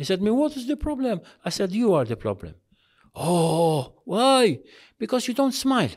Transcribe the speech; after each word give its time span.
He 0.00 0.04
said 0.04 0.22
me, 0.22 0.30
what 0.30 0.56
is 0.56 0.66
the 0.66 0.78
problem? 0.78 1.20
I 1.44 1.50
said, 1.50 1.72
you 1.72 1.92
are 1.92 2.06
the 2.06 2.16
problem. 2.16 2.54
Oh, 3.14 4.00
why? 4.06 4.60
Because 4.98 5.28
you 5.28 5.34
don't 5.34 5.52
smile. 5.52 5.90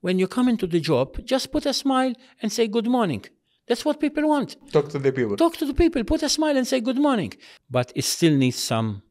When 0.00 0.18
you 0.18 0.26
come 0.26 0.48
into 0.48 0.66
the 0.66 0.80
job, 0.80 1.24
just 1.24 1.52
put 1.52 1.64
a 1.64 1.72
smile 1.72 2.12
and 2.42 2.50
say 2.50 2.66
good 2.66 2.88
morning. 2.88 3.24
That's 3.68 3.84
what 3.84 4.00
people 4.00 4.28
want. 4.28 4.56
Talk 4.72 4.88
to 4.88 4.98
the 4.98 5.12
people. 5.12 5.36
Talk 5.36 5.56
to 5.58 5.64
the 5.64 5.74
people, 5.74 6.02
put 6.02 6.24
a 6.24 6.28
smile 6.28 6.56
and 6.56 6.66
say 6.66 6.80
good 6.80 6.98
morning. 6.98 7.34
But 7.70 7.92
it 7.94 8.04
still 8.04 8.34
needs 8.34 8.56
some 8.56 9.02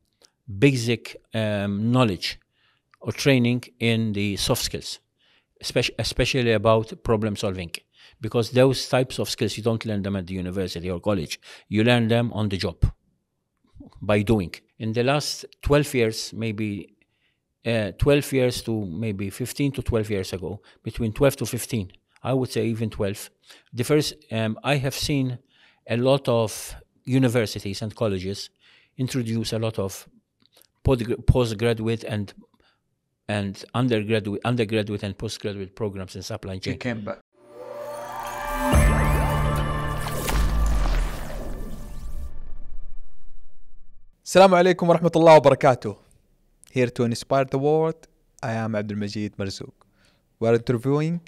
basic 0.68 1.16
um, 1.34 1.94
knowledge 1.94 2.38
or 3.00 3.14
training 3.14 3.64
in 3.80 4.12
the 4.12 4.36
soft 4.36 4.64
skills, 4.64 5.00
especially, 5.62 5.96
especially 5.98 6.52
about 6.52 6.92
problem 7.04 7.38
solving. 7.38 7.72
Because 8.20 8.52
those 8.52 8.90
types 8.90 9.18
of 9.18 9.30
skills, 9.30 9.56
you 9.56 9.64
don't 9.64 9.86
learn 9.86 10.02
them 10.02 10.18
at 10.18 10.28
the 10.28 10.34
university 10.34 10.92
or 10.92 11.00
college. 11.00 11.40
You 11.70 11.86
learn 11.86 12.10
them 12.10 12.34
on 12.34 12.50
the 12.50 12.58
job 12.58 12.84
by 14.02 14.22
doing. 14.22 14.54
In 14.80 14.94
the 14.94 15.04
last 15.04 15.46
12 15.62 15.94
years, 15.94 16.34
maybe 16.34 16.96
uh, 17.66 17.92
12 17.98 18.34
years 18.34 18.62
to 18.64 18.86
maybe 18.86 19.30
15 19.30 19.72
to 19.74 19.82
12 19.82 20.10
years 20.10 20.34
ago, 20.34 20.62
between 20.84 21.14
12 21.14 21.36
to 21.38 21.46
15, 21.46 21.92
I 22.24 22.34
would 22.34 22.52
say 22.52 22.66
even 22.66 22.90
12. 22.90 23.30
The 23.74 23.84
first, 23.84 24.14
um, 24.32 24.58
I 24.64 24.76
have 24.78 24.96
seen 24.96 25.40
a 25.88 25.98
lot 25.98 26.28
of 26.28 26.76
universities 27.06 27.82
and 27.82 27.96
colleges 27.96 28.50
introduce 28.98 29.54
a 29.54 29.60
lot 29.60 29.80
of 29.80 30.08
postgraduate 30.84 32.04
and 32.04 32.34
and 33.28 33.66
undergraduate, 33.74 34.42
undergraduate 34.46 35.02
and 35.02 35.18
postgraduate 35.18 35.76
programs 35.76 36.16
in 36.16 36.22
supply 36.22 36.60
chain. 36.60 36.78
Came 36.78 37.04
back. 37.04 37.20
السلام 44.31 44.55
عليكم 44.55 44.89
ورحمة 44.89 45.11
الله 45.17 45.37
وبركاته. 45.37 45.97
Here 46.71 46.87
to 46.87 47.03
inspire 47.03 47.45
the 47.47 47.59
world, 47.59 48.07
I 48.41 48.53
am 48.53 48.75
Abdulmajid 48.75 49.35
Marzouk. 49.37 49.73
We 50.39 50.47
are 50.47 50.55
interviewing 50.55 51.21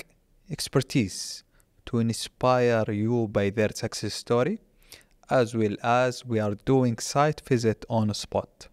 expertise 0.49 1.43
to 1.87 1.99
inspire 1.99 2.85
you 2.93 3.27
by 3.27 3.51
their 3.51 3.71
success 3.75 4.15
story, 4.15 4.61
as 5.29 5.53
well 5.53 5.75
as 5.83 6.25
we 6.25 6.39
are 6.39 6.55
doing 6.65 6.97
site 6.99 7.43
visit 7.45 7.85
on 7.91 8.09
a 8.09 8.15
spot. 8.15 8.69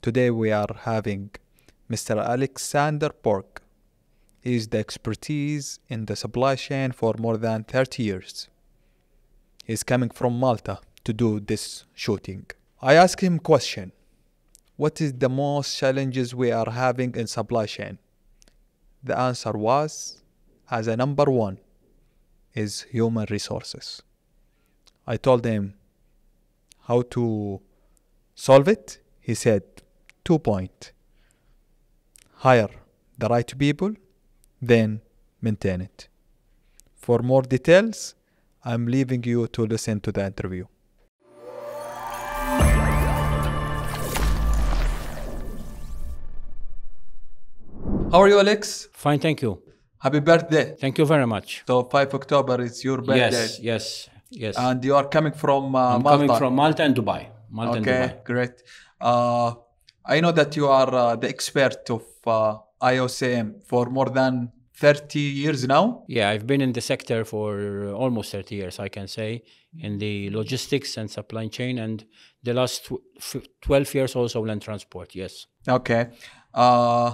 Today 0.00 0.30
we 0.30 0.50
are 0.50 0.74
having 0.84 1.30
Mr. 1.90 2.18
Alexander 2.24 3.10
Borg. 3.22 3.60
He 4.40 4.54
is 4.54 4.68
the 4.68 4.78
expertise 4.78 5.80
in 5.90 6.06
the 6.06 6.16
supply 6.16 6.54
chain 6.56 6.92
for 6.92 7.12
more 7.18 7.36
than 7.36 7.64
30 7.64 8.02
years. 8.02 8.48
He 9.66 9.74
is 9.74 9.82
coming 9.82 10.08
from 10.08 10.40
Malta 10.40 10.78
to 11.04 11.12
do 11.12 11.40
this 11.40 11.84
shooting. 11.92 12.46
I 12.81 12.93
asked 12.93 13.21
him 13.21 13.39
question. 13.39 13.91
What 14.77 15.01
is 15.01 15.11
the 15.13 15.27
most 15.27 15.77
challenges 15.77 16.33
we 16.33 16.51
are 16.51 16.69
having 16.71 17.13
in 17.15 17.27
supply 17.27 17.65
chain? 17.65 17.99
The 19.03 19.17
answer 19.17 19.51
was 19.51 20.21
as 20.71 20.87
a 20.87 20.95
number 20.95 21.25
one 21.25 21.57
is 22.53 22.83
human 22.83 23.25
resources. 23.29 24.01
I 25.05 25.17
told 25.17 25.43
him 25.45 25.73
how 26.87 27.01
to 27.01 27.59
solve 28.33 28.67
it. 28.69 28.99
He 29.19 29.35
said 29.35 29.63
two 30.23 30.39
point. 30.39 30.93
Hire 32.35 32.69
the 33.17 33.27
right 33.27 33.57
people, 33.57 33.93
then 34.61 35.01
maintain 35.41 35.81
it. 35.81 36.07
For 36.95 37.19
more 37.19 37.41
details, 37.41 38.15
I'm 38.63 38.85
leaving 38.85 39.23
you 39.23 39.47
to 39.47 39.65
listen 39.65 39.99
to 40.01 40.11
the 40.13 40.25
interview. 40.25 40.65
How 48.11 48.21
are 48.23 48.27
you, 48.27 48.39
Alex? 48.39 48.89
Fine, 48.93 49.19
thank 49.19 49.41
you. 49.41 49.61
Happy 49.99 50.19
birthday. 50.19 50.75
Thank 50.79 50.97
you 50.97 51.05
very 51.05 51.27
much. 51.27 51.63
So 51.67 51.83
5 51.83 52.13
October 52.15 52.61
is 52.61 52.83
your 52.83 52.97
birthday. 53.01 53.29
Yes, 53.31 53.59
yes, 53.59 54.09
yes. 54.31 54.55
And 54.57 54.83
you 54.83 54.95
are 54.95 55.07
coming 55.07 55.33
from 55.33 55.75
uh, 55.75 55.95
I'm 55.95 56.01
Malta. 56.03 56.09
coming 56.27 56.37
from 56.37 56.55
Malta 56.55 56.83
and 56.83 56.95
Dubai. 56.95 57.27
Malta 57.51 57.77
and 57.77 57.87
Okay, 57.87 58.07
Dubai. 58.07 58.23
great. 58.25 58.55
Uh, 58.99 59.53
I 60.05 60.21
know 60.21 60.31
that 60.31 60.55
you 60.55 60.67
are 60.67 60.93
uh, 60.93 61.15
the 61.17 61.29
expert 61.29 61.87
of 61.91 62.03
uh, 62.25 62.57
IOCM 62.81 63.63
for 63.67 63.85
more 63.91 64.09
than 64.09 64.51
30 64.75 65.19
years 65.19 65.67
now. 65.67 66.03
Yeah, 66.07 66.29
I've 66.29 66.47
been 66.47 66.61
in 66.61 66.71
the 66.73 66.81
sector 66.81 67.25
for 67.25 67.91
almost 67.93 68.31
30 68.31 68.55
years, 68.55 68.79
I 68.79 68.87
can 68.87 69.07
say, 69.07 69.43
in 69.77 69.99
the 69.99 70.29
logistics 70.31 70.97
and 70.97 71.11
supply 71.11 71.47
chain, 71.47 71.77
and 71.77 72.03
the 72.41 72.53
last 72.53 72.85
tw- 72.85 73.03
f- 73.17 73.43
12 73.61 73.93
years 73.93 74.15
also 74.15 74.43
land 74.43 74.61
transport. 74.63 75.13
Yes. 75.13 75.45
Okay. 75.67 76.07
Uh, 76.53 77.13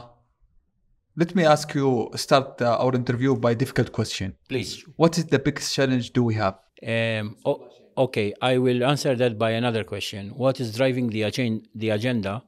let 1.18 1.36
me 1.36 1.44
ask 1.46 1.74
you, 1.74 2.10
start 2.16 2.62
uh, 2.62 2.78
our 2.78 2.94
interview 2.96 3.36
by 3.36 3.52
a 3.52 3.56
difficult 3.56 3.92
question. 3.92 4.36
Please. 4.50 4.84
What 4.96 5.18
is 5.18 5.26
the 5.26 5.40
biggest 5.40 5.74
challenge 5.74 6.12
do 6.12 6.24
we 6.24 6.36
have? 6.36 6.56
Um, 6.86 7.38
o- 7.46 7.70
okay, 7.98 8.34
I 8.42 8.58
will 8.58 8.84
answer 8.84 9.16
that 9.16 9.38
by 9.38 9.52
another 9.52 9.84
question. 9.84 10.30
What 10.30 10.60
is 10.60 10.76
driving 10.76 11.10
the, 11.10 11.24
agen- 11.24 11.64
the 11.74 11.90
agenda 11.92 12.44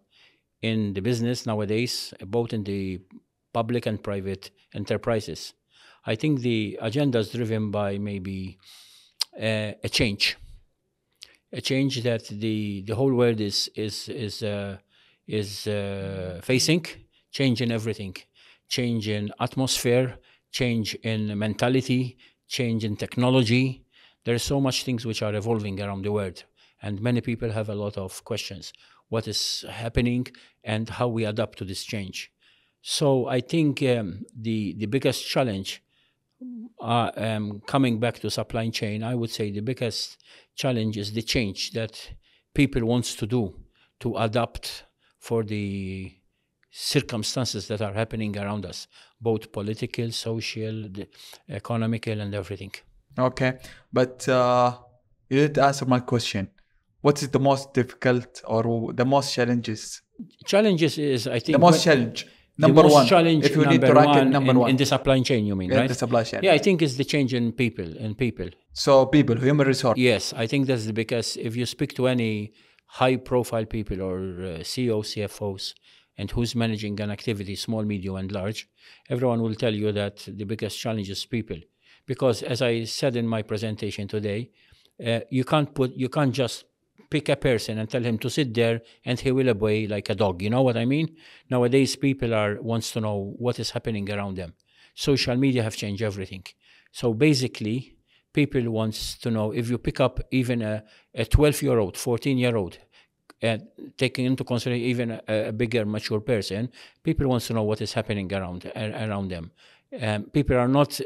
in 0.61 0.93
the 0.93 1.01
business 1.01 1.45
nowadays, 1.45 2.13
both 2.25 2.53
in 2.53 2.63
the 2.63 2.99
public 3.53 3.85
and 3.85 4.03
private 4.03 4.51
enterprises? 4.73 5.53
I 6.05 6.15
think 6.15 6.41
the 6.41 6.77
agenda 6.81 7.19
is 7.19 7.31
driven 7.31 7.71
by 7.71 7.97
maybe 7.97 8.57
uh, 9.37 9.71
a 9.83 9.89
change, 9.89 10.37
a 11.51 11.61
change 11.61 12.03
that 12.03 12.25
the, 12.27 12.83
the 12.87 12.95
whole 12.95 13.13
world 13.13 13.39
is 13.39 13.69
is 13.75 14.09
is 14.09 14.41
uh, 14.41 14.77
is 15.27 15.67
uh, 15.67 16.39
facing, 16.43 16.85
change 17.31 17.61
in 17.61 17.71
everything, 17.71 18.15
change 18.67 19.07
in 19.07 19.31
atmosphere, 19.39 20.17
change 20.51 20.95
in 20.95 21.37
mentality, 21.37 22.17
change 22.47 22.83
in 22.83 22.95
technology. 22.95 23.83
There 24.23 24.35
are 24.35 24.39
so 24.39 24.59
much 24.59 24.83
things 24.83 25.05
which 25.05 25.21
are 25.21 25.35
evolving 25.35 25.81
around 25.81 26.03
the 26.03 26.11
world, 26.11 26.43
and 26.81 27.01
many 27.01 27.21
people 27.21 27.51
have 27.51 27.69
a 27.69 27.75
lot 27.75 27.97
of 27.97 28.23
questions. 28.23 28.73
What 29.09 29.27
is 29.27 29.65
happening 29.69 30.27
and 30.63 30.89
how 30.89 31.07
we 31.07 31.23
adapt 31.25 31.57
to 31.59 31.65
this 31.65 31.83
change. 31.83 32.31
So 32.81 33.27
I 33.27 33.39
think 33.41 33.81
um, 33.83 34.25
the 34.35 34.73
the 34.77 34.85
biggest 34.85 35.27
challenge 35.27 35.81
uh, 36.79 37.11
um, 37.15 37.61
coming 37.65 37.99
back 37.99 38.19
to 38.19 38.29
supply 38.29 38.69
chain, 38.69 39.03
I 39.03 39.15
would 39.15 39.29
say 39.31 39.51
the 39.51 39.61
biggest 39.61 40.17
challenge 40.55 40.97
is 40.97 41.13
the 41.13 41.21
change 41.21 41.71
that 41.71 42.11
people 42.53 42.85
wants 42.85 43.15
to 43.15 43.25
do 43.25 43.55
to 43.99 44.15
adapt 44.17 44.85
for 45.19 45.43
the 45.43 46.13
circumstances 46.77 47.67
that 47.67 47.81
are 47.81 47.93
happening 47.93 48.37
around 48.37 48.63
us, 48.65 48.87
both 49.19 49.51
political, 49.51 50.11
social, 50.11 50.75
the 50.97 51.07
economical, 51.49 52.21
and 52.21 52.35
everything. 52.35 52.71
Okay, 53.17 53.57
but 53.91 54.29
uh, 54.29 54.77
you 55.27 55.37
didn't 55.39 55.63
answer 55.63 55.85
my 55.85 55.99
question. 55.99 56.49
What 57.01 57.21
is 57.23 57.29
the 57.29 57.39
most 57.39 57.73
difficult 57.73 58.43
or 58.45 58.93
the 58.93 59.05
most 59.05 59.33
challenges? 59.33 60.01
Challenges 60.45 60.97
is 60.99 61.27
I 61.27 61.39
think 61.39 61.53
The 61.57 61.65
most 61.69 61.83
challenge. 61.83 62.27
Number 62.59 62.83
one. 62.83 63.05
challenge 63.05 63.45
if 63.45 63.55
you 63.55 63.65
need 63.67 63.81
to 63.81 63.93
rank 63.93 64.15
it, 64.17 64.25
number 64.25 64.51
in, 64.51 64.59
one. 64.59 64.69
in 64.71 64.77
the 64.77 64.85
supply 64.85 65.19
chain. 65.21 65.45
You 65.45 65.55
mean 65.55 65.69
Yeah, 65.69 65.79
right? 65.79 65.87
the 65.87 65.93
supply 65.93 66.23
chain. 66.23 66.39
Yeah, 66.43 66.53
I 66.53 66.57
think 66.57 66.81
it's 66.81 66.95
the 66.95 67.05
change 67.13 67.33
in 67.33 67.51
people. 67.51 67.89
In 67.97 68.15
people. 68.15 68.49
So 68.73 69.05
people, 69.05 69.35
human 69.35 69.67
resource. 69.67 69.97
Yes, 69.97 70.33
I 70.33 70.47
think 70.47 70.65
that's 70.67 70.91
because 70.91 71.37
if 71.37 71.55
you 71.55 71.65
speak 71.67 71.93
to 71.95 72.07
any 72.07 72.53
high-profile 72.87 73.65
people 73.65 74.01
or 74.01 74.17
uh, 74.19 74.63
CEOs, 74.63 75.07
CFOs, 75.13 75.73
and 76.17 76.31
who's 76.31 76.55
managing 76.55 76.99
an 76.99 77.11
activity, 77.11 77.55
small, 77.55 77.83
medium, 77.83 78.15
and 78.15 78.31
large, 78.31 78.67
everyone 79.09 79.41
will 79.41 79.55
tell 79.55 79.73
you 79.73 79.91
that 79.91 80.27
the 80.27 80.45
biggest 80.45 80.79
challenge 80.79 81.09
is 81.09 81.25
people, 81.25 81.57
because 82.05 82.43
as 82.43 82.61
I 82.61 82.83
said 82.85 83.15
in 83.15 83.27
my 83.27 83.41
presentation 83.41 84.07
today, 84.07 84.51
uh, 85.05 85.19
you 85.29 85.43
can't 85.43 85.73
put, 85.73 85.93
you 85.95 86.09
can't 86.09 86.33
just 86.33 86.65
pick 87.09 87.29
a 87.29 87.35
person 87.35 87.77
and 87.77 87.89
tell 87.89 88.03
him 88.03 88.17
to 88.19 88.29
sit 88.29 88.53
there 88.53 88.81
and 89.05 89.19
he 89.19 89.31
will 89.31 89.49
obey 89.49 89.87
like 89.87 90.09
a 90.09 90.15
dog. 90.15 90.41
You 90.41 90.49
know 90.49 90.61
what 90.61 90.77
I 90.77 90.85
mean? 90.85 91.15
Nowadays, 91.49 91.95
people 91.95 92.33
are 92.33 92.61
wants 92.61 92.91
to 92.91 93.01
know 93.01 93.33
what 93.37 93.59
is 93.59 93.71
happening 93.71 94.11
around 94.11 94.37
them. 94.37 94.53
Social 94.95 95.35
media 95.35 95.63
have 95.63 95.75
changed 95.75 96.01
everything. 96.01 96.43
So 96.91 97.13
basically, 97.13 97.97
people 98.33 98.69
wants 98.71 99.17
to 99.19 99.31
know 99.31 99.51
if 99.51 99.69
you 99.69 99.77
pick 99.77 99.99
up 99.99 100.19
even 100.31 100.61
a, 100.61 100.83
a 101.13 101.25
12 101.25 101.61
year 101.61 101.79
old 101.79 101.97
14 101.97 102.37
year 102.37 102.55
old 102.55 102.77
and 103.41 103.67
taking 103.97 104.25
into 104.25 104.43
consideration 104.43 104.85
even 104.85 105.11
a, 105.11 105.49
a 105.49 105.51
bigger 105.51 105.85
mature 105.85 106.19
person 106.19 106.69
people 107.03 107.27
wants 107.27 107.47
to 107.47 107.53
know 107.53 107.63
what 107.63 107.81
is 107.81 107.93
happening 107.93 108.31
around 108.33 108.71
around 108.75 109.29
them. 109.29 109.51
Um, 110.01 110.23
people 110.25 110.57
are 110.57 110.67
not 110.67 110.99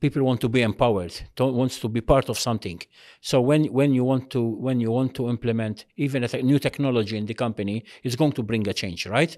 people 0.00 0.22
want 0.24 0.40
to 0.40 0.48
be 0.48 0.62
empowered 0.62 1.14
don't 1.36 1.54
wants 1.54 1.78
to 1.80 1.88
be 1.88 2.00
part 2.00 2.28
of 2.28 2.38
something. 2.38 2.80
So 3.20 3.40
when 3.40 3.66
when 3.66 3.92
you 3.94 4.04
want 4.04 4.30
to 4.30 4.42
when 4.42 4.80
you 4.80 4.90
want 4.90 5.14
to 5.14 5.28
implement 5.28 5.84
even 5.96 6.24
a 6.24 6.42
new 6.42 6.58
technology 6.58 7.16
in 7.16 7.26
the 7.26 7.34
company 7.34 7.84
it's 8.02 8.16
going 8.16 8.32
to 8.32 8.42
bring 8.42 8.66
a 8.68 8.74
change 8.74 9.06
right? 9.06 9.36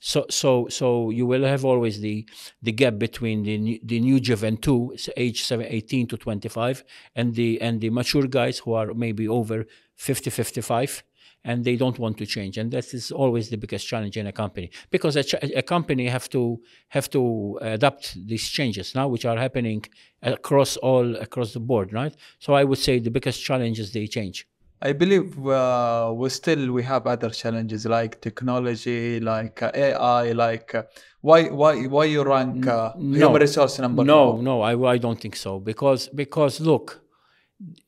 So 0.00 0.26
so 0.30 0.66
so 0.68 1.10
you 1.10 1.26
will 1.26 1.44
have 1.44 1.64
always 1.64 2.00
the 2.00 2.26
the 2.60 2.72
gap 2.72 2.98
between 2.98 3.44
the 3.44 3.56
new, 3.58 3.78
the 3.84 4.00
new 4.00 4.18
Juventus 4.18 5.08
s- 5.08 5.10
age 5.16 5.42
7, 5.44 5.66
18 5.68 6.06
to 6.08 6.16
25 6.16 6.82
and 7.14 7.34
the 7.34 7.60
and 7.60 7.80
the 7.80 7.90
mature 7.90 8.26
guys 8.26 8.58
who 8.58 8.72
are 8.72 8.94
maybe 8.94 9.28
over 9.28 9.64
50 9.94 10.30
55 10.30 11.04
and 11.44 11.64
they 11.64 11.76
don't 11.76 11.98
want 11.98 12.16
to 12.18 12.26
change 12.26 12.58
and 12.58 12.70
that 12.70 12.92
is 12.94 13.10
always 13.10 13.50
the 13.50 13.56
biggest 13.56 13.86
challenge 13.86 14.16
in 14.16 14.26
a 14.26 14.32
company 14.32 14.70
because 14.90 15.16
a, 15.16 15.24
ch- 15.24 15.34
a 15.42 15.62
company 15.62 16.06
have 16.06 16.28
to 16.28 16.60
have 16.88 17.08
to 17.10 17.58
adapt 17.60 18.16
these 18.26 18.48
changes 18.48 18.94
now 18.94 19.08
which 19.08 19.24
are 19.24 19.36
happening 19.36 19.84
across 20.22 20.76
all 20.78 21.16
across 21.16 21.52
the 21.52 21.60
board 21.60 21.92
right 21.92 22.14
so 22.38 22.54
i 22.54 22.64
would 22.64 22.78
say 22.78 22.98
the 22.98 23.10
biggest 23.10 23.42
challenge 23.42 23.78
is 23.78 23.92
the 23.92 24.06
change 24.08 24.46
I 24.84 24.92
believe 24.92 25.46
uh, 25.46 26.12
we 26.12 26.28
still 26.28 26.72
we 26.72 26.82
have 26.82 27.06
other 27.06 27.30
challenges 27.30 27.86
like 27.86 28.20
technology, 28.20 29.20
like 29.20 29.62
uh, 29.62 29.70
AI, 29.72 30.32
like 30.32 30.74
uh, 30.74 30.82
why 31.20 31.44
why 31.44 31.86
why 31.86 32.06
you 32.06 32.24
rank 32.24 32.66
uh, 32.66 32.92
no. 32.96 33.16
human 33.16 33.40
resource 33.42 33.78
number 33.78 34.02
no 34.02 34.32
four? 34.32 34.42
no 34.42 34.60
I, 34.60 34.94
I 34.94 34.98
don't 34.98 35.20
think 35.20 35.36
so 35.36 35.60
because 35.60 36.08
because 36.08 36.60
look 36.60 37.00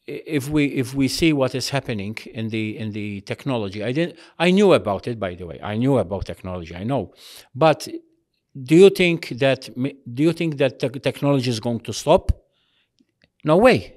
if 0.07 0.49
we 0.49 0.67
if 0.67 0.95
we 0.95 1.09
see 1.09 1.33
what 1.33 1.55
is 1.55 1.71
happening 1.71 2.17
in 2.33 2.49
the 2.49 2.77
in 2.79 2.93
the 2.93 3.21
technology 3.23 3.83
i 3.83 3.93
didn't 3.93 4.17
i 4.39 4.51
knew 4.51 4.73
about 4.73 5.07
it 5.09 5.19
by 5.19 5.35
the 5.35 5.47
way. 5.47 5.59
I 5.63 5.77
knew 5.77 5.99
about 5.99 6.27
technology 6.27 6.75
i 6.77 6.85
know. 6.85 7.13
But 7.55 7.89
do 8.63 8.75
you 8.77 8.91
think 8.91 9.31
that 9.45 9.69
do 10.17 10.23
you 10.23 10.33
think 10.33 10.59
that 10.59 10.79
te- 10.79 11.01
technology 11.01 11.51
is 11.51 11.61
going 11.61 11.81
to 11.81 11.93
stop? 11.93 12.33
No 13.45 13.57
way. 13.57 13.97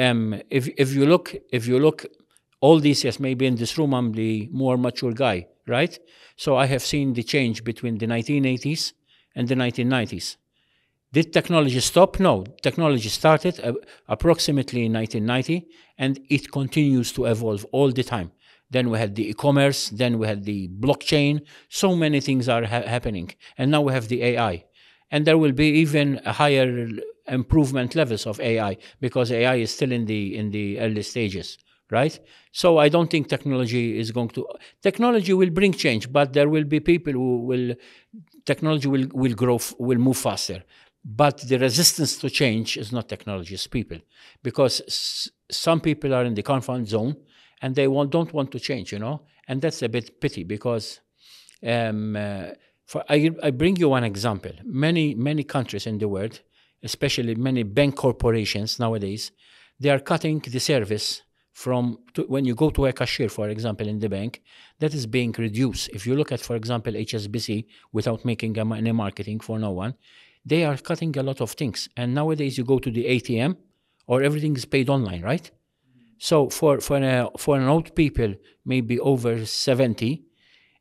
Um, 0.00 0.40
if 0.48 0.68
if 0.78 0.94
you 0.94 1.04
look 1.06 1.34
if 1.50 1.66
you 1.66 1.78
look 1.78 2.06
all 2.60 2.78
these 2.78 3.02
years 3.04 3.18
maybe 3.18 3.46
in 3.46 3.56
this 3.56 3.76
room 3.76 3.92
i'm 3.92 4.12
the 4.12 4.48
more 4.52 4.76
mature 4.78 5.12
guy 5.12 5.46
right? 5.66 5.98
So 6.36 6.56
i 6.56 6.66
have 6.66 6.82
seen 6.82 7.14
the 7.14 7.24
change 7.24 7.64
between 7.64 7.98
the 7.98 8.06
1980s 8.06 8.92
and 9.34 9.48
the 9.48 9.56
1990s 9.56 10.36
did 11.12 11.32
technology 11.32 11.80
stop? 11.80 12.18
No. 12.18 12.44
Technology 12.62 13.10
started 13.10 13.60
uh, 13.62 13.74
approximately 14.08 14.86
in 14.86 14.94
1990 14.94 15.68
and 15.98 16.18
it 16.30 16.50
continues 16.50 17.12
to 17.12 17.26
evolve 17.26 17.66
all 17.70 17.92
the 17.92 18.02
time. 18.02 18.32
Then 18.70 18.88
we 18.88 18.98
had 18.98 19.14
the 19.14 19.28
e 19.28 19.34
commerce, 19.34 19.90
then 19.90 20.18
we 20.18 20.26
had 20.26 20.44
the 20.44 20.68
blockchain. 20.68 21.42
So 21.68 21.94
many 21.94 22.20
things 22.20 22.48
are 22.48 22.64
ha- 22.64 22.86
happening. 22.86 23.30
And 23.58 23.70
now 23.70 23.82
we 23.82 23.92
have 23.92 24.08
the 24.08 24.22
AI. 24.22 24.64
And 25.10 25.26
there 25.26 25.36
will 25.36 25.52
be 25.52 25.66
even 25.66 26.18
higher 26.24 26.88
improvement 27.28 27.94
levels 27.94 28.26
of 28.26 28.40
AI 28.40 28.78
because 29.00 29.30
AI 29.30 29.56
is 29.56 29.74
still 29.74 29.92
in 29.92 30.06
the, 30.06 30.34
in 30.34 30.50
the 30.50 30.80
early 30.80 31.02
stages. 31.02 31.58
Right? 31.90 32.18
So 32.52 32.78
I 32.78 32.88
don't 32.88 33.10
think 33.10 33.28
technology 33.28 33.98
is 33.98 34.12
going 34.12 34.30
to. 34.30 34.46
Technology 34.82 35.34
will 35.34 35.50
bring 35.50 35.74
change, 35.74 36.10
but 36.10 36.32
there 36.32 36.48
will 36.48 36.64
be 36.64 36.80
people 36.80 37.12
who 37.12 37.40
will. 37.44 37.74
Technology 38.46 38.88
will, 38.88 39.06
will 39.12 39.34
grow, 39.34 39.60
will 39.78 39.98
move 39.98 40.16
faster 40.16 40.62
but 41.04 41.38
the 41.48 41.58
resistance 41.58 42.16
to 42.18 42.30
change 42.30 42.76
is 42.76 42.92
not 42.92 43.08
technology, 43.08 43.54
it's 43.54 43.66
people. 43.66 43.98
Because 44.42 45.30
some 45.50 45.80
people 45.80 46.14
are 46.14 46.24
in 46.24 46.34
the 46.34 46.42
comfort 46.42 46.86
zone 46.86 47.16
and 47.60 47.74
they 47.74 47.86
don't 47.86 48.32
want 48.32 48.52
to 48.52 48.60
change, 48.60 48.92
you 48.92 48.98
know? 48.98 49.22
And 49.48 49.60
that's 49.60 49.82
a 49.82 49.88
bit 49.88 50.20
pity 50.20 50.44
because 50.44 51.00
um, 51.66 52.16
uh, 52.16 52.50
for, 52.86 53.04
I, 53.08 53.30
I 53.42 53.50
bring 53.50 53.76
you 53.76 53.88
one 53.88 54.04
example. 54.04 54.52
Many, 54.64 55.14
many 55.14 55.44
countries 55.44 55.86
in 55.86 55.98
the 55.98 56.08
world, 56.08 56.40
especially 56.82 57.34
many 57.34 57.62
bank 57.64 57.96
corporations 57.96 58.78
nowadays, 58.78 59.32
they 59.80 59.90
are 59.90 59.98
cutting 59.98 60.38
the 60.40 60.60
service 60.60 61.22
from 61.52 61.98
to, 62.14 62.22
when 62.22 62.44
you 62.44 62.54
go 62.54 62.70
to 62.70 62.86
a 62.86 62.92
cashier, 62.92 63.28
for 63.28 63.48
example, 63.48 63.86
in 63.86 63.98
the 63.98 64.08
bank, 64.08 64.42
that 64.78 64.94
is 64.94 65.06
being 65.06 65.32
reduced. 65.36 65.90
If 65.90 66.06
you 66.06 66.16
look 66.16 66.32
at, 66.32 66.40
for 66.40 66.56
example, 66.56 66.92
HSBC, 66.92 67.66
without 67.92 68.24
making 68.24 68.58
any 68.58 68.92
marketing 68.92 69.40
for 69.40 69.58
no 69.58 69.72
one, 69.72 69.94
they 70.44 70.64
are 70.64 70.76
cutting 70.76 71.16
a 71.16 71.22
lot 71.22 71.40
of 71.40 71.52
things. 71.52 71.88
And 71.96 72.14
nowadays, 72.14 72.58
you 72.58 72.64
go 72.64 72.78
to 72.78 72.90
the 72.90 73.04
ATM, 73.04 73.56
or 74.06 74.22
everything 74.22 74.56
is 74.56 74.64
paid 74.64 74.88
online, 74.88 75.22
right? 75.22 75.50
So 76.18 76.48
for 76.50 76.80
for 76.80 76.96
an 76.96 77.28
for 77.38 77.56
an 77.56 77.68
old 77.68 77.94
people, 77.94 78.34
maybe 78.64 78.98
over 79.00 79.44
seventy, 79.46 80.24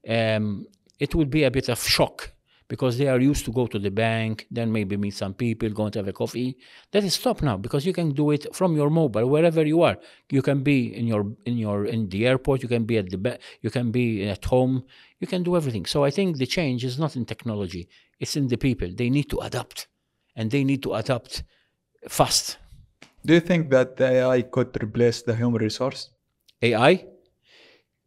um, 0.08 0.66
it 1.00 1.16
would 1.16 1.30
be 1.30 1.44
a 1.44 1.52
bit 1.52 1.70
of 1.70 1.80
shock 1.84 2.34
because 2.72 2.98
they 2.98 3.10
are 3.14 3.20
used 3.20 3.44
to 3.44 3.52
go 3.52 3.68
to 3.68 3.78
the 3.78 3.92
bank, 3.92 4.48
then 4.50 4.72
maybe 4.72 4.96
meet 4.96 5.14
some 5.24 5.34
people, 5.34 5.70
go 5.70 5.84
and 5.88 5.96
have 5.96 6.08
a 6.08 6.14
coffee. 6.14 6.58
That 6.94 7.04
is 7.04 7.16
stopped 7.16 7.44
now 7.44 7.58
because 7.58 7.86
you 7.86 7.92
can 7.92 8.10
do 8.22 8.32
it 8.32 8.44
from 8.56 8.78
your 8.80 8.90
mobile 8.90 9.28
wherever 9.34 9.64
you 9.74 9.82
are. 9.82 9.98
You 10.30 10.42
can 10.42 10.64
be 10.64 10.78
in 11.00 11.06
your 11.06 11.24
in 11.50 11.58
your 11.66 11.80
in 11.96 12.08
the 12.08 12.22
airport. 12.32 12.64
You 12.64 12.70
can 12.76 12.86
be 12.92 12.96
at 13.02 13.08
the 13.10 13.20
you 13.66 13.72
can 13.78 13.92
be 13.92 14.06
at 14.36 14.46
home. 14.46 14.76
You 15.20 15.28
can 15.34 15.44
do 15.44 15.58
everything. 15.60 15.86
So 15.86 16.06
I 16.06 16.12
think 16.18 16.38
the 16.38 16.50
change 16.58 16.86
is 16.90 16.98
not 17.04 17.18
in 17.18 17.26
technology; 17.34 17.84
it's 18.22 18.36
in 18.38 18.48
the 18.48 18.60
people. 18.68 18.90
They 19.02 19.10
need 19.18 19.28
to 19.34 19.40
adapt, 19.48 19.78
and 20.38 20.46
they 20.50 20.64
need 20.64 20.82
to 20.84 20.92
adapt 21.02 21.44
fast. 22.08 22.58
Do 23.26 23.34
you 23.34 23.44
think 23.50 23.70
that 23.76 24.00
AI 24.00 24.40
could 24.56 24.72
replace 24.82 25.18
the 25.28 25.36
human 25.36 25.62
resource? 25.62 26.00
AI? 26.62 26.94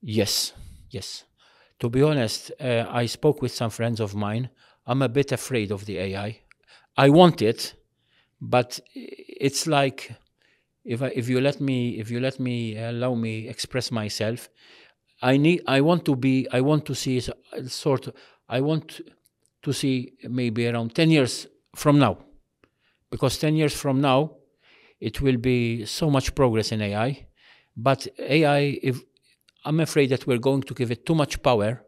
Yes, 0.01 0.55
yes. 0.89 1.25
To 1.81 1.91
be 1.91 2.03
honest, 2.03 2.53
uh, 2.61 2.87
I 2.89 3.07
spoke 3.07 3.43
with 3.43 3.53
some 3.53 3.71
friends 3.71 4.01
of 4.01 4.15
mine. 4.15 4.51
I'm 4.87 5.03
a 5.03 5.09
bit 5.09 5.33
afraid 5.33 5.71
of 5.71 5.87
the 5.87 5.99
AI. 5.99 6.41
I 6.97 7.11
want 7.11 7.43
it, 7.43 7.75
but 8.41 8.79
it's 8.95 9.67
like 9.67 10.13
if 10.85 11.03
I, 11.03 11.09
if 11.09 11.29
you 11.29 11.41
let 11.41 11.61
me 11.61 11.99
if 11.99 12.11
you 12.11 12.21
let 12.21 12.39
me 12.39 12.77
allow 12.77 13.15
me 13.15 13.49
express 13.49 13.91
myself, 13.91 14.49
I 15.23 15.37
need 15.37 15.63
I 15.67 15.81
want 15.81 16.05
to 16.07 16.17
be 16.17 16.47
I 16.53 16.61
want 16.61 16.85
to 16.87 16.95
see 16.95 17.21
sort 17.67 18.09
of 18.09 18.15
I 18.49 18.61
want 18.61 19.01
to 19.63 19.73
see 19.73 20.13
maybe 20.29 20.69
around 20.69 20.95
10 20.95 21.11
years 21.11 21.47
from 21.75 21.99
now 21.99 22.19
because 23.11 23.39
10 23.39 23.57
years 23.57 23.75
from 23.75 24.01
now 24.01 24.37
it 25.01 25.21
will 25.21 25.39
be 25.39 25.85
so 25.87 26.11
much 26.11 26.35
progress 26.35 26.73
in 26.73 26.83
AI 26.83 27.27
but 27.77 28.07
AI 28.19 28.79
if 28.83 29.01
I'm 29.65 29.81
afraid 29.81 30.11
that 30.11 30.27
we're 30.27 30.39
going 30.39 30.63
to 30.63 30.75
give 30.75 30.91
it 30.91 31.07
too 31.07 31.15
much 31.15 31.43
power 31.43 31.83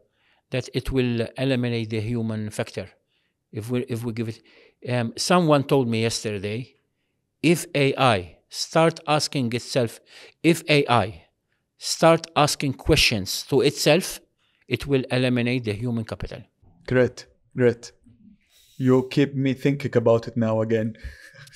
that 0.49 0.69
it 0.73 0.91
will 0.91 1.27
eliminate 1.37 1.89
the 1.89 1.99
human 1.99 2.49
factor 2.49 2.89
if 3.51 3.69
we 3.69 3.81
if 3.83 4.03
we 4.03 4.13
give 4.13 4.29
it 4.29 4.41
um, 4.89 5.13
someone 5.17 5.63
told 5.63 5.87
me 5.87 6.01
yesterday 6.01 6.75
if 7.41 7.65
AI 7.75 8.37
start 8.49 8.99
asking 9.07 9.53
itself 9.53 9.99
if 10.43 10.63
AI 10.69 11.27
start 11.77 12.27
asking 12.35 12.73
questions 12.73 13.43
to 13.49 13.61
itself, 13.61 14.19
it 14.67 14.87
will 14.87 15.03
eliminate 15.11 15.63
the 15.63 15.73
human 15.73 16.03
capital. 16.03 16.41
Great, 16.87 17.27
great. 17.55 17.91
You 18.77 19.07
keep 19.09 19.35
me 19.35 19.53
thinking 19.53 19.95
about 19.95 20.27
it 20.27 20.37
now 20.37 20.61
again. 20.61 20.97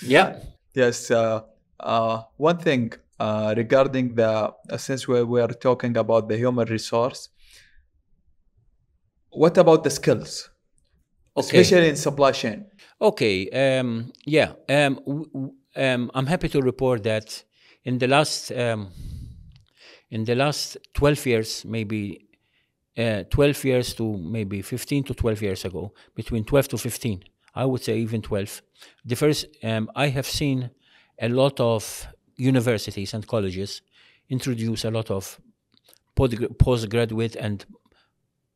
Yeah. 0.02 0.40
Yes. 0.74 1.12
Uh, 1.12 1.42
uh, 1.82 2.22
one 2.38 2.58
thing 2.58 2.94
uh, 3.26 3.54
regarding 3.56 4.16
the 4.16 4.32
uh, 4.70 4.78
since 4.78 5.02
we 5.08 5.22
were 5.24 5.54
talking 5.68 5.94
about 6.04 6.24
the 6.30 6.38
human 6.44 6.68
resource, 6.78 7.30
what 9.30 9.58
about 9.58 9.84
the 9.84 9.90
skills, 9.90 10.50
Okay. 11.38 11.60
especially 11.60 11.90
in 11.90 11.96
supply 11.96 12.32
chain? 12.32 12.66
Okay. 13.00 13.36
Um, 13.62 14.12
yeah. 14.26 14.54
Um, 14.70 15.00
um, 15.76 16.12
I'm 16.14 16.28
happy 16.34 16.50
to 16.50 16.62
report 16.62 17.04
that 17.04 17.44
in 17.84 17.98
the 18.00 18.08
last 18.08 18.52
um, 18.52 18.90
in 20.10 20.26
the 20.26 20.36
last 20.36 20.78
12 20.94 21.26
years, 21.26 21.66
maybe 21.66 22.28
uh, 22.98 23.24
12 23.30 23.64
years 23.66 23.94
to 23.96 24.18
maybe 24.18 24.62
15 24.62 25.04
to 25.06 25.14
12 25.14 25.42
years 25.42 25.66
ago, 25.66 25.94
between 26.16 26.44
12 26.44 26.68
to 26.70 26.78
15, 26.78 27.24
I 27.56 27.66
would 27.66 27.82
say 27.84 27.98
even 27.98 28.22
12. 28.22 28.62
The 29.06 29.16
first, 29.16 29.46
um, 29.64 29.90
I 29.96 30.08
have 30.10 30.28
seen 30.28 30.70
a 31.22 31.30
lot 31.30 31.60
of 31.60 32.08
universities 32.36 33.14
and 33.14 33.26
colleges 33.28 33.82
introduce 34.30 34.86
a 34.86 34.92
lot 34.92 35.12
of 35.12 35.40
postgraduate 36.16 37.36
and 37.36 37.66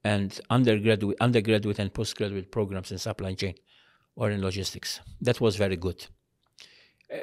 and 0.04 0.40
undergraduate, 0.52 1.18
undergraduate 1.20 1.80
and 1.80 1.92
postgraduate 1.92 2.52
programs 2.52 2.92
in 2.92 3.00
supply 3.00 3.34
chain 3.34 3.56
or 4.16 4.30
in 4.30 4.40
logistics. 4.42 5.00
That 5.20 5.42
was 5.42 5.56
very 5.56 5.78
good 5.78 6.06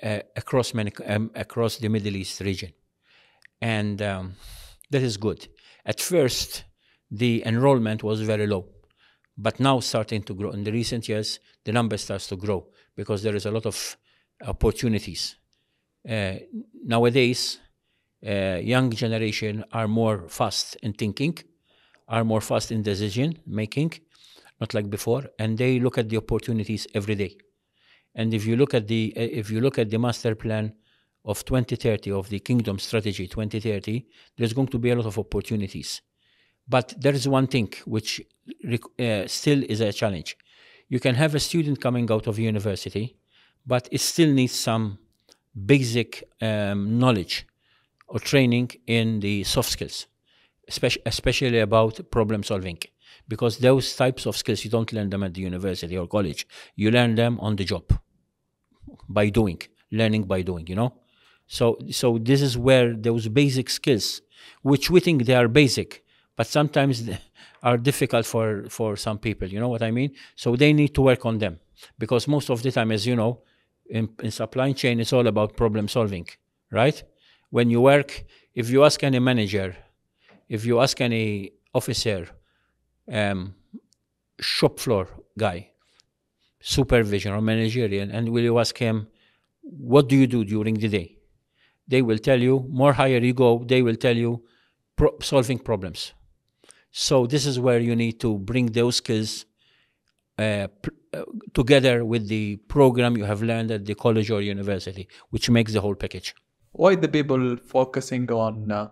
uh, 0.03 0.21
across 0.37 0.75
many 0.75 0.93
um, 1.07 1.31
across 1.35 1.79
the 1.79 1.89
Middle 1.89 2.17
East 2.17 2.41
region, 2.41 2.73
and 3.61 4.01
um, 4.03 4.35
that 4.91 5.03
is 5.03 5.17
good. 5.17 5.49
At 5.85 6.01
first, 6.01 6.65
the 7.11 7.43
enrollment 7.47 8.03
was 8.03 8.21
very 8.21 8.47
low, 8.47 8.67
but 9.37 9.61
now 9.61 9.81
starting 9.81 10.23
to 10.25 10.35
grow. 10.35 10.51
In 10.51 10.65
the 10.65 10.73
recent 10.73 11.09
years, 11.09 11.41
the 11.65 11.73
number 11.73 11.97
starts 11.97 12.27
to 12.29 12.37
grow 12.37 12.67
because 12.97 13.23
there 13.23 13.37
is 13.37 13.47
a 13.47 13.51
lot 13.51 13.67
of 13.67 13.97
opportunities. 14.47 15.37
Uh, 16.09 16.35
nowadays, 16.85 17.59
uh, 18.27 18.59
young 18.63 18.91
generation 18.91 19.65
are 19.73 19.89
more 19.89 20.29
fast 20.29 20.77
in 20.83 20.93
thinking, 20.93 21.39
are 22.09 22.25
more 22.25 22.41
fast 22.41 22.73
in 22.73 22.83
decision 22.83 23.39
making, 23.47 23.93
not 24.61 24.75
like 24.75 24.91
before, 24.91 25.25
and 25.39 25.59
they 25.59 25.79
look 25.79 25.99
at 25.99 26.09
the 26.09 26.17
opportunities 26.17 26.87
every 26.95 27.15
day. 27.15 27.37
And 28.15 28.35
if 28.35 28.45
you 28.45 28.57
look 28.57 28.75
at 28.75 28.87
the 28.89 29.13
if 29.17 29.51
you 29.51 29.61
look 29.61 29.79
at 29.79 29.91
the 29.91 29.99
master 29.99 30.35
plan 30.35 30.75
of 31.25 31.45
2030 31.45 32.11
of 32.13 32.29
the 32.29 32.41
Kingdom 32.41 32.79
Strategy 32.79 33.27
2030, 33.27 34.07
there's 34.37 34.53
going 34.53 34.69
to 34.69 34.79
be 34.79 34.91
a 34.91 34.97
lot 34.97 35.07
of 35.07 35.19
opportunities. 35.19 36.03
But 36.69 36.95
there 36.99 37.15
is 37.15 37.27
one 37.29 37.47
thing 37.47 37.73
which 37.87 38.21
uh, 39.01 39.27
still 39.27 39.63
is 39.69 39.81
a 39.81 39.93
challenge. 39.93 40.37
You 40.89 41.01
can 41.01 41.15
have 41.15 41.35
a 41.35 41.41
student 41.41 41.81
coming 41.81 42.11
out 42.11 42.27
of 42.27 42.39
university, 42.39 43.17
but 43.67 43.89
it 43.91 44.01
still 44.01 44.31
needs 44.31 44.53
some 44.53 44.99
basic 45.55 46.25
um, 46.41 46.99
knowledge 46.99 47.47
or 48.09 48.21
training 48.21 48.71
in 48.87 49.21
the 49.21 49.45
soft 49.45 49.71
skills. 49.71 50.07
especially, 50.69 51.03
especially 51.07 51.61
about 51.61 52.01
problem 52.11 52.43
solving. 52.43 52.79
Because 53.29 53.59
those 53.59 53.97
types 53.97 54.27
of 54.27 54.37
skills, 54.37 54.65
you 54.65 54.71
don't 54.71 54.93
learn 54.93 55.11
them 55.11 55.23
at 55.25 55.35
the 55.35 55.43
university 55.43 55.97
or 55.99 56.07
college. 56.09 56.47
You 56.77 56.91
learn 56.91 57.15
them 57.17 57.39
on 57.41 57.57
the 57.57 57.65
job 57.65 57.85
by 59.09 59.29
doing, 59.29 59.61
learning 59.91 60.25
by 60.25 60.43
doing, 60.43 60.67
you 60.67 60.75
know? 60.77 60.95
So, 61.47 61.79
so 61.91 62.19
this 62.19 62.41
is 62.43 62.57
where 62.57 62.95
those 62.95 63.29
basic 63.29 63.69
skills, 63.71 64.23
which 64.63 64.91
we 64.91 65.01
think 65.01 65.25
they 65.27 65.35
are 65.35 65.49
basic, 65.49 66.05
but 66.37 66.47
sometimes 66.47 67.09
are 67.63 67.77
difficult 67.77 68.27
for, 68.27 68.65
for 68.69 68.97
some 68.97 69.19
people, 69.19 69.49
you 69.49 69.61
know 69.61 69.69
what 69.69 69.83
I 69.83 69.91
mean? 69.91 70.15
So 70.35 70.57
they 70.57 70.73
need 70.73 70.95
to 70.95 71.03
work 71.03 71.27
on 71.27 71.39
them 71.39 71.61
because 71.99 72.27
most 72.27 72.51
of 72.51 72.63
the 72.63 72.73
time, 72.73 72.91
as 72.93 73.07
you 73.07 73.17
know, 73.17 73.43
in, 73.93 74.09
in 74.23 74.31
supply 74.31 74.73
chain, 74.73 75.01
it's 75.01 75.13
all 75.13 75.27
about 75.27 75.57
problem 75.57 75.87
solving, 75.87 76.27
right? 76.71 77.03
When 77.51 77.69
you 77.69 77.81
work, 77.83 78.25
if 78.55 78.71
you 78.71 78.85
ask 78.85 79.05
any 79.05 79.19
manager, 79.19 79.77
if 80.49 80.65
you 80.65 80.81
ask 80.81 81.01
any 81.01 81.53
officer, 81.75 82.27
um, 83.11 83.55
shop 84.41 84.81
floor 84.81 85.09
guy, 85.39 85.71
supervision 86.61 87.33
or 87.33 87.43
managerial, 87.43 88.09
and 88.11 88.31
will 88.31 88.43
you 88.43 88.59
ask 88.59 88.79
him, 88.79 89.09
what 89.61 90.09
do 90.09 90.17
you 90.17 90.27
do 90.27 90.43
during 90.45 90.75
the 90.75 90.89
day? 90.89 91.19
They 91.87 92.01
will 92.01 92.19
tell 92.19 92.41
you, 92.41 92.67
more 92.71 92.95
higher 92.95 93.19
you 93.19 93.35
go, 93.35 93.63
they 93.65 93.83
will 93.83 93.97
tell 93.97 94.17
you, 94.17 94.43
pro- 94.97 95.19
solving 95.21 95.59
problems. 95.59 96.15
So 96.91 97.27
this 97.27 97.45
is 97.45 97.61
where 97.61 97.81
you 97.81 97.95
need 97.95 98.21
to 98.21 98.39
bring 98.39 98.67
those 98.67 98.97
skills 98.97 99.45
uh, 100.39 100.69
together 101.55 102.05
with 102.05 102.29
the 102.29 102.57
program 102.69 103.17
you 103.17 103.25
have 103.25 103.43
learned 103.43 103.71
at 103.71 103.85
the 103.85 103.95
college 103.95 104.31
or 104.31 104.41
university, 104.41 105.09
which 105.31 105.51
makes 105.51 105.73
the 105.73 105.81
whole 105.81 105.95
package. 105.95 106.35
Why 106.73 106.95
the 106.95 107.09
people 107.09 107.57
focusing 107.57 108.31
on 108.31 108.71
uh, 108.71 108.89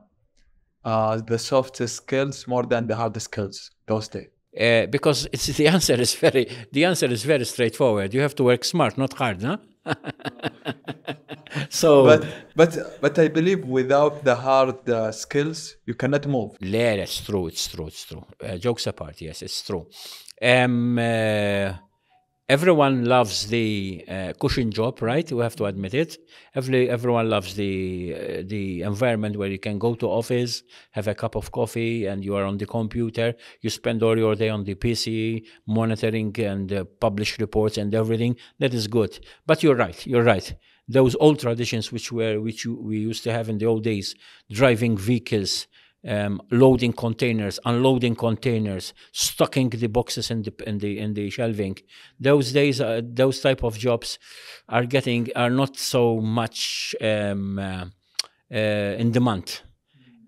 uh, 0.84 1.20
the 1.20 1.38
soft 1.38 1.76
skills 1.88 2.46
more 2.46 2.64
than 2.64 2.86
the 2.86 2.96
hard 2.96 3.20
skills 3.20 3.70
those 3.86 4.08
days? 4.08 4.28
Uh, 4.58 4.86
because 4.86 5.28
it's 5.32 5.46
the 5.46 5.68
answer 5.68 5.94
is 5.94 6.14
very 6.14 6.48
the 6.72 6.84
answer 6.84 7.06
is 7.06 7.22
very 7.24 7.44
straightforward. 7.44 8.12
You 8.12 8.20
have 8.20 8.34
to 8.34 8.44
work 8.44 8.64
smart, 8.64 8.98
not 8.98 9.12
hard, 9.12 9.42
huh? 9.42 9.58
so 11.68 12.04
but 12.04 12.26
but 12.56 13.00
but 13.00 13.18
I 13.18 13.28
believe 13.28 13.64
without 13.64 14.24
the 14.24 14.34
hard 14.34 14.88
uh, 14.90 15.12
skills 15.12 15.76
you 15.86 15.94
cannot 15.94 16.26
move. 16.26 16.56
Yeah, 16.60 16.96
that's 16.96 17.20
true. 17.20 17.46
It's 17.46 17.68
true. 17.68 17.86
It's 17.86 18.04
true. 18.04 18.24
Uh, 18.42 18.56
jokes 18.56 18.88
apart, 18.88 19.20
yes, 19.20 19.42
it's 19.42 19.62
true. 19.62 19.86
Um, 20.42 20.98
uh, 20.98 21.74
everyone 22.50 23.04
loves 23.04 23.46
the 23.46 24.04
uh, 24.08 24.32
cushion 24.40 24.72
job, 24.72 25.00
right? 25.00 25.30
We 25.30 25.40
have 25.40 25.54
to 25.56 25.66
admit 25.66 25.94
it. 25.94 26.18
Every, 26.52 26.90
everyone 26.90 27.30
loves 27.30 27.54
the 27.54 27.72
uh, 28.14 28.42
the 28.54 28.82
environment 28.82 29.36
where 29.36 29.52
you 29.56 29.60
can 29.66 29.78
go 29.78 29.94
to 29.94 30.06
office, 30.20 30.64
have 30.90 31.06
a 31.06 31.14
cup 31.14 31.36
of 31.36 31.52
coffee, 31.52 32.06
and 32.06 32.24
you 32.24 32.34
are 32.34 32.44
on 32.44 32.58
the 32.58 32.66
computer. 32.66 33.28
You 33.60 33.70
spend 33.70 34.02
all 34.02 34.18
your 34.18 34.34
day 34.34 34.48
on 34.48 34.64
the 34.64 34.74
PC, 34.74 35.44
monitoring 35.66 36.34
and 36.40 36.72
uh, 36.72 36.84
publish 37.06 37.38
reports 37.38 37.78
and 37.78 37.94
everything. 37.94 38.34
That 38.58 38.74
is 38.74 38.88
good. 38.88 39.12
But 39.46 39.62
you're 39.62 39.80
right. 39.86 39.98
You're 40.04 40.28
right. 40.34 40.46
Those 40.88 41.14
old 41.20 41.38
traditions, 41.38 41.92
which 41.92 42.10
were 42.10 42.40
which 42.40 42.66
we 42.66 42.96
used 43.10 43.22
to 43.26 43.32
have 43.36 43.48
in 43.48 43.58
the 43.58 43.66
old 43.66 43.84
days, 43.84 44.16
driving 44.50 44.98
vehicles, 44.98 45.68
um, 46.06 46.40
loading 46.50 46.92
containers, 46.92 47.58
unloading 47.64 48.14
containers, 48.14 48.94
stocking 49.12 49.68
the 49.70 49.88
boxes 49.88 50.30
in 50.30 50.42
the 50.42 50.52
in 50.66 50.78
the 50.78 50.98
in 50.98 51.14
the 51.14 51.30
shelving. 51.30 51.76
Those 52.18 52.52
days, 52.52 52.80
uh, 52.80 53.00
those 53.04 53.40
type 53.40 53.62
of 53.62 53.78
jobs 53.78 54.18
are 54.68 54.86
getting 54.86 55.28
are 55.36 55.50
not 55.50 55.76
so 55.76 56.20
much 56.20 56.94
um, 57.00 57.58
uh, 57.58 57.86
uh, 58.52 58.56
in 58.98 59.12
demand. 59.12 59.60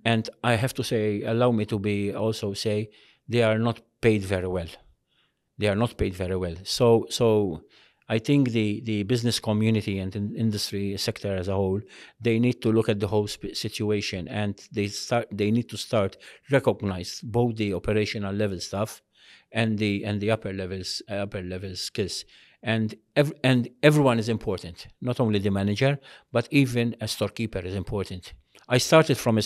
And 0.04 0.28
I 0.42 0.54
have 0.56 0.74
to 0.74 0.84
say, 0.84 1.22
allow 1.22 1.52
me 1.52 1.64
to 1.66 1.78
be 1.78 2.12
also 2.12 2.54
say, 2.54 2.90
they 3.28 3.42
are 3.42 3.58
not 3.58 3.80
paid 4.00 4.22
very 4.22 4.48
well. 4.48 4.68
They 5.58 5.68
are 5.68 5.76
not 5.76 5.96
paid 5.96 6.14
very 6.14 6.36
well. 6.36 6.56
So 6.64 7.06
so 7.08 7.62
I 8.14 8.18
think 8.18 8.50
the, 8.50 8.82
the 8.82 9.04
business 9.04 9.40
community 9.40 9.98
and 9.98 10.12
the 10.12 10.22
industry 10.36 10.94
sector 10.98 11.34
as 11.34 11.48
a 11.48 11.54
whole, 11.54 11.80
they 12.20 12.38
need 12.38 12.60
to 12.60 12.70
look 12.70 12.90
at 12.90 13.00
the 13.00 13.08
whole 13.08 13.26
situation 13.26 14.28
and 14.28 14.54
they 14.70 14.88
start 14.88 15.28
they 15.40 15.50
need 15.50 15.68
to 15.70 15.78
start 15.78 16.18
recognize 16.50 17.10
both 17.38 17.56
the 17.56 17.72
operational 17.80 18.34
level 18.42 18.60
stuff 18.60 18.90
and 19.60 19.78
the 19.78 19.92
and 20.04 20.20
the 20.20 20.30
upper 20.30 20.52
levels 20.52 21.00
upper 21.08 21.42
level 21.54 21.74
skills. 21.74 22.16
And 22.62 22.94
ev- 23.16 23.38
and 23.50 23.60
everyone 23.82 24.18
is 24.18 24.28
important, 24.28 24.78
not 25.00 25.18
only 25.18 25.38
the 25.38 25.54
manager, 25.60 25.92
but 26.36 26.44
even 26.50 26.86
a 27.00 27.08
storekeeper 27.08 27.60
is 27.70 27.74
important. 27.84 28.34
I 28.68 28.78
started 28.78 29.16
from 29.24 29.38
a, 29.38 29.42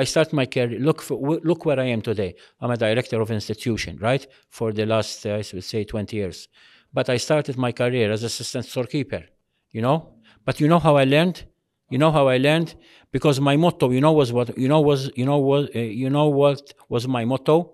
I 0.00 0.04
started 0.04 0.32
my 0.32 0.46
career. 0.46 0.80
Look 0.88 1.02
for, 1.02 1.16
look 1.50 1.66
where 1.66 1.78
I 1.78 1.88
am 1.96 2.00
today. 2.00 2.30
I'm 2.60 2.70
a 2.70 2.76
director 2.86 3.20
of 3.20 3.30
institution, 3.30 3.98
right? 4.10 4.24
For 4.48 4.72
the 4.72 4.86
last 4.86 5.26
uh, 5.26 5.34
I 5.40 5.44
would 5.52 5.68
say 5.72 5.84
20 5.84 6.16
years 6.16 6.48
but 6.92 7.08
I 7.08 7.16
started 7.16 7.56
my 7.56 7.72
career 7.72 8.10
as 8.12 8.22
assistant 8.22 8.64
storekeeper, 8.66 9.24
you 9.72 9.82
know. 9.82 10.14
But 10.44 10.60
you 10.60 10.68
know 10.68 10.78
how 10.78 10.96
I 10.96 11.04
learned? 11.04 11.44
You 11.90 11.98
know 11.98 12.12
how 12.12 12.28
I 12.28 12.38
learned? 12.38 12.74
Because 13.10 13.40
my 13.40 13.56
motto, 13.56 13.90
you 13.90 14.00
know, 14.00 14.12
was 14.12 14.32
what 14.32 14.56
you 14.58 14.68
know 14.68 14.80
was 14.80 15.10
you 15.16 15.24
know 15.24 15.38
what 15.38 15.74
uh, 15.74 15.78
you 15.78 16.10
know 16.10 16.28
what 16.28 16.74
was 16.88 17.08
my 17.08 17.24
motto? 17.24 17.72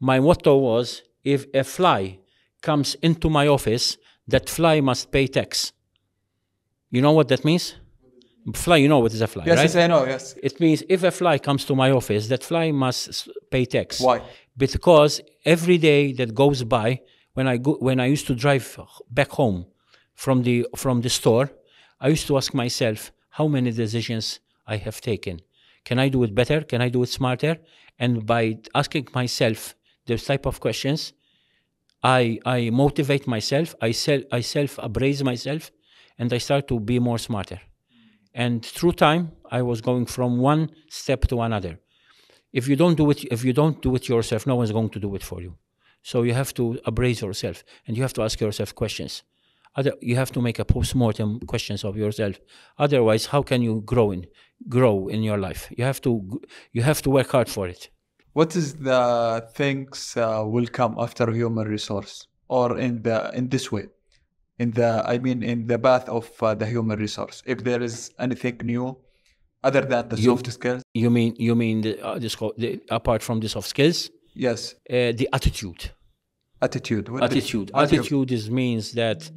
My 0.00 0.20
motto 0.20 0.56
was 0.56 1.02
if 1.22 1.46
a 1.54 1.64
fly 1.64 2.18
comes 2.62 2.96
into 2.96 3.30
my 3.30 3.46
office, 3.46 3.96
that 4.26 4.48
fly 4.48 4.80
must 4.80 5.10
pay 5.12 5.26
tax. 5.26 5.72
You 6.90 7.02
know 7.02 7.12
what 7.12 7.28
that 7.28 7.44
means? 7.44 7.74
Fly, 8.54 8.76
you 8.76 8.88
know 8.88 8.98
what 8.98 9.12
is 9.12 9.22
a 9.22 9.26
fly, 9.26 9.44
yes, 9.46 9.56
right? 9.56 9.64
Yes, 9.64 9.76
I 9.76 9.86
know, 9.86 10.04
yes. 10.04 10.34
It 10.42 10.60
means 10.60 10.82
if 10.88 11.02
a 11.02 11.10
fly 11.10 11.38
comes 11.38 11.64
to 11.64 11.74
my 11.74 11.90
office, 11.90 12.28
that 12.28 12.44
fly 12.44 12.70
must 12.72 13.28
pay 13.50 13.64
tax. 13.64 14.00
Why? 14.00 14.20
Because 14.56 15.20
every 15.44 15.78
day 15.78 16.12
that 16.12 16.34
goes 16.34 16.62
by, 16.62 17.00
when 17.34 17.46
I 17.48 17.56
go 17.58 17.72
when 17.80 18.00
I 18.00 18.06
used 18.06 18.26
to 18.28 18.34
drive 18.34 18.78
back 19.10 19.30
home 19.30 19.66
from 20.14 20.42
the 20.42 20.66
from 20.76 21.02
the 21.02 21.10
store, 21.10 21.50
I 22.00 22.08
used 22.08 22.26
to 22.28 22.36
ask 22.36 22.54
myself 22.54 23.12
how 23.30 23.46
many 23.48 23.70
decisions 23.70 24.40
I 24.66 24.76
have 24.76 25.00
taken. 25.00 25.40
Can 25.84 25.98
I 25.98 26.08
do 26.08 26.22
it 26.22 26.34
better? 26.34 26.62
Can 26.62 26.80
I 26.80 26.88
do 26.88 27.02
it 27.02 27.08
smarter? 27.08 27.58
And 27.98 28.24
by 28.24 28.58
asking 28.74 29.08
myself 29.14 29.74
those 30.06 30.24
type 30.24 30.46
of 30.46 30.60
questions, 30.60 31.12
I 32.02 32.38
I 32.46 32.70
motivate 32.70 33.26
myself. 33.26 33.74
I 33.80 33.90
self 33.92 34.22
I 34.32 34.40
self 34.40 34.78
appraise 34.78 35.22
myself, 35.22 35.70
and 36.18 36.32
I 36.32 36.38
start 36.38 36.68
to 36.68 36.80
be 36.80 36.98
more 36.98 37.18
smarter. 37.18 37.60
And 38.32 38.64
through 38.64 38.92
time, 38.92 39.32
I 39.50 39.62
was 39.62 39.80
going 39.80 40.06
from 40.06 40.38
one 40.38 40.70
step 40.88 41.20
to 41.28 41.40
another. 41.42 41.78
If 42.52 42.68
you 42.68 42.76
don't 42.76 42.96
do 42.96 43.10
it, 43.10 43.24
if 43.24 43.44
you 43.44 43.52
don't 43.52 43.80
do 43.82 43.94
it 43.96 44.08
yourself, 44.08 44.46
no 44.46 44.56
one's 44.56 44.72
going 44.72 44.90
to 44.90 45.00
do 45.00 45.14
it 45.14 45.22
for 45.22 45.40
you. 45.40 45.56
So 46.10 46.16
you 46.28 46.34
have 46.34 46.52
to 46.58 46.64
appraise 46.90 47.18
yourself 47.26 47.56
and 47.86 47.96
you 47.96 48.02
have 48.06 48.14
to 48.18 48.22
ask 48.26 48.36
yourself 48.44 48.70
questions. 48.82 49.12
Other, 49.78 49.92
you 50.10 50.16
have 50.22 50.30
to 50.36 50.40
make 50.48 50.58
a 50.64 50.64
post-mortem 50.74 51.30
questions 51.52 51.80
of 51.88 51.92
yourself. 51.96 52.34
Otherwise, 52.84 53.24
how 53.32 53.42
can 53.50 53.60
you 53.68 53.74
grow 53.92 54.08
in 54.16 54.22
grow 54.76 54.96
in 55.14 55.20
your 55.28 55.38
life? 55.48 55.62
You 55.78 55.84
have 55.90 56.00
to 56.06 56.10
you 56.76 56.82
have 56.90 57.00
to 57.04 57.10
work 57.16 57.28
hard 57.36 57.48
for 57.56 57.64
it. 57.74 57.82
What 58.38 58.50
is 58.60 58.66
the 58.90 59.02
things 59.60 59.96
uh, 60.16 60.42
will 60.54 60.68
come 60.80 60.94
after 61.04 61.24
human 61.40 61.66
resource, 61.76 62.12
or 62.58 62.66
in 62.86 63.02
the 63.06 63.16
in 63.38 63.44
this 63.54 63.66
way, 63.74 63.86
in 64.62 64.68
the 64.78 64.90
I 65.14 65.14
mean 65.26 65.38
in 65.52 65.58
the 65.72 65.78
path 65.88 66.06
of 66.18 66.26
uh, 66.42 66.54
the 66.60 66.66
human 66.74 66.98
resource? 67.06 67.36
If 67.54 67.58
there 67.68 67.82
is 67.88 67.96
anything 68.26 68.56
new, 68.72 68.86
other 69.68 69.82
than 69.92 70.02
the 70.12 70.16
You- 70.16 70.32
soft 70.36 70.46
skills, 70.58 70.82
You 71.02 71.10
mean 71.10 71.30
you 71.46 71.54
mean 71.64 71.76
the, 71.86 71.92
uh, 72.08 72.18
this, 72.24 72.34
co- 72.40 72.54
the, 72.62 72.70
apart 73.00 73.20
from 73.22 73.36
the 73.40 73.48
soft 73.48 73.68
skills, 73.74 73.98
yes, 74.34 74.74
uh, 74.90 75.12
the 75.12 75.28
attitude. 75.32 75.90
attitude. 76.60 77.08
What 77.08 77.22
attitude 77.22 77.70
attitude. 77.74 78.00
attitude 78.00 78.32
is 78.32 78.50
means 78.50 78.92
that 78.92 79.30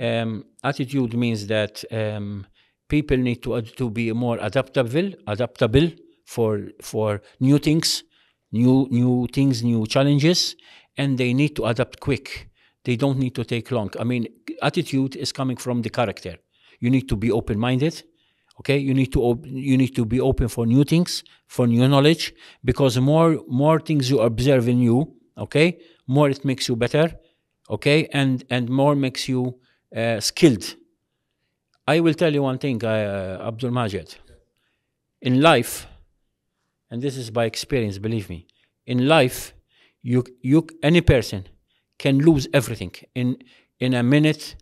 um, 0.00 0.44
attitude 0.62 1.14
means 1.14 1.46
that 1.46 1.84
um, 1.90 2.46
people 2.88 3.16
need 3.16 3.42
to 3.42 3.62
to 3.62 3.90
be 3.90 4.12
more 4.12 4.38
adaptable 4.40 5.08
adaptable 5.26 5.88
for 6.26 6.52
for 6.82 7.22
new 7.40 7.58
things 7.58 8.04
new 8.52 8.86
new 8.90 9.26
things 9.32 9.62
new 9.62 9.86
challenges 9.86 10.56
and 10.96 11.16
they 11.18 11.32
need 11.32 11.54
to 11.56 11.64
adapt 11.66 12.00
quick 12.00 12.50
they 12.84 12.96
don't 12.96 13.18
need 13.18 13.34
to 13.34 13.44
take 13.44 13.70
long 13.70 13.90
i 13.98 14.04
mean 14.04 14.26
attitude 14.62 15.16
is 15.16 15.32
coming 15.32 15.56
from 15.56 15.82
the 15.82 15.90
character 15.90 16.34
you 16.80 16.90
need 16.90 17.08
to 17.08 17.16
be 17.16 17.30
open 17.30 17.58
minded 17.58 18.02
okay 18.60 18.78
you 18.78 18.94
need 18.94 19.10
to 19.12 19.20
op- 19.22 19.46
you 19.46 19.76
need 19.76 19.94
to 19.94 20.04
be 20.04 20.20
open 20.20 20.48
for 20.48 20.66
new 20.66 20.84
things 20.84 21.24
for 21.46 21.66
new 21.66 21.86
knowledge 21.88 22.34
because 22.64 22.98
more 23.00 23.30
more 23.48 23.78
things 23.80 24.10
you 24.10 24.20
observe 24.20 24.68
in 24.68 24.78
you 24.78 24.98
okay 25.36 25.78
more 26.06 26.28
it 26.30 26.44
makes 26.44 26.68
you 26.68 26.76
better 26.76 27.06
okay 27.68 28.08
and 28.12 28.44
and 28.50 28.68
more 28.68 28.94
makes 28.94 29.28
you 29.28 29.58
uh, 29.96 30.20
skilled. 30.20 30.76
I 31.86 31.98
will 31.98 32.14
tell 32.14 32.32
you 32.32 32.42
one 32.42 32.58
thing 32.58 32.84
uh, 32.84 33.38
abdul 33.48 33.72
majid. 33.72 34.14
In 35.20 35.40
life 35.40 35.86
and 36.90 37.02
this 37.02 37.16
is 37.16 37.30
by 37.30 37.44
experience 37.44 37.98
believe 37.98 38.28
me 38.28 38.46
in 38.86 39.06
life 39.06 39.54
you 40.02 40.24
you 40.40 40.66
any 40.82 41.00
person 41.00 41.46
can 41.98 42.18
lose 42.18 42.48
everything 42.52 42.92
in 43.14 43.36
in 43.78 43.94
a 43.94 44.02
minute 44.02 44.56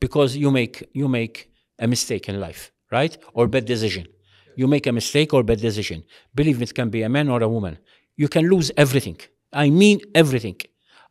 because 0.00 0.36
you 0.36 0.50
make 0.50 0.76
you 0.92 1.08
make 1.08 1.50
a 1.78 1.86
mistake 1.86 2.28
in 2.28 2.38
life 2.40 2.73
right 2.98 3.14
or 3.36 3.44
bad 3.54 3.64
decision 3.74 4.04
you 4.60 4.66
make 4.74 4.86
a 4.86 4.94
mistake 5.00 5.30
or 5.36 5.42
bad 5.50 5.60
decision 5.68 5.98
believe 6.38 6.58
it 6.66 6.72
can 6.78 6.88
be 6.96 7.00
a 7.02 7.10
man 7.16 7.28
or 7.34 7.40
a 7.42 7.48
woman 7.56 7.76
you 8.16 8.28
can 8.28 8.48
lose 8.48 8.70
everything. 8.76 9.18
I 9.52 9.70
mean 9.70 10.00
everything. 10.14 10.60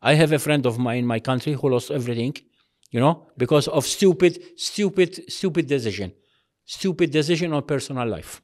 I 0.02 0.14
have 0.14 0.32
a 0.32 0.38
friend 0.38 0.66
of 0.66 0.78
mine 0.78 0.98
in 0.98 1.06
my 1.06 1.20
country 1.20 1.52
who 1.54 1.68
lost 1.70 1.90
everything, 1.90 2.34
you 2.90 3.00
know, 3.00 3.28
because 3.36 3.68
of 3.68 3.86
stupid, 3.86 4.38
stupid, 4.56 5.30
stupid 5.30 5.66
decision. 5.66 6.12
Stupid 6.66 7.10
decision 7.10 7.52
on 7.52 7.62
personal 7.62 8.08
life. 8.08 8.42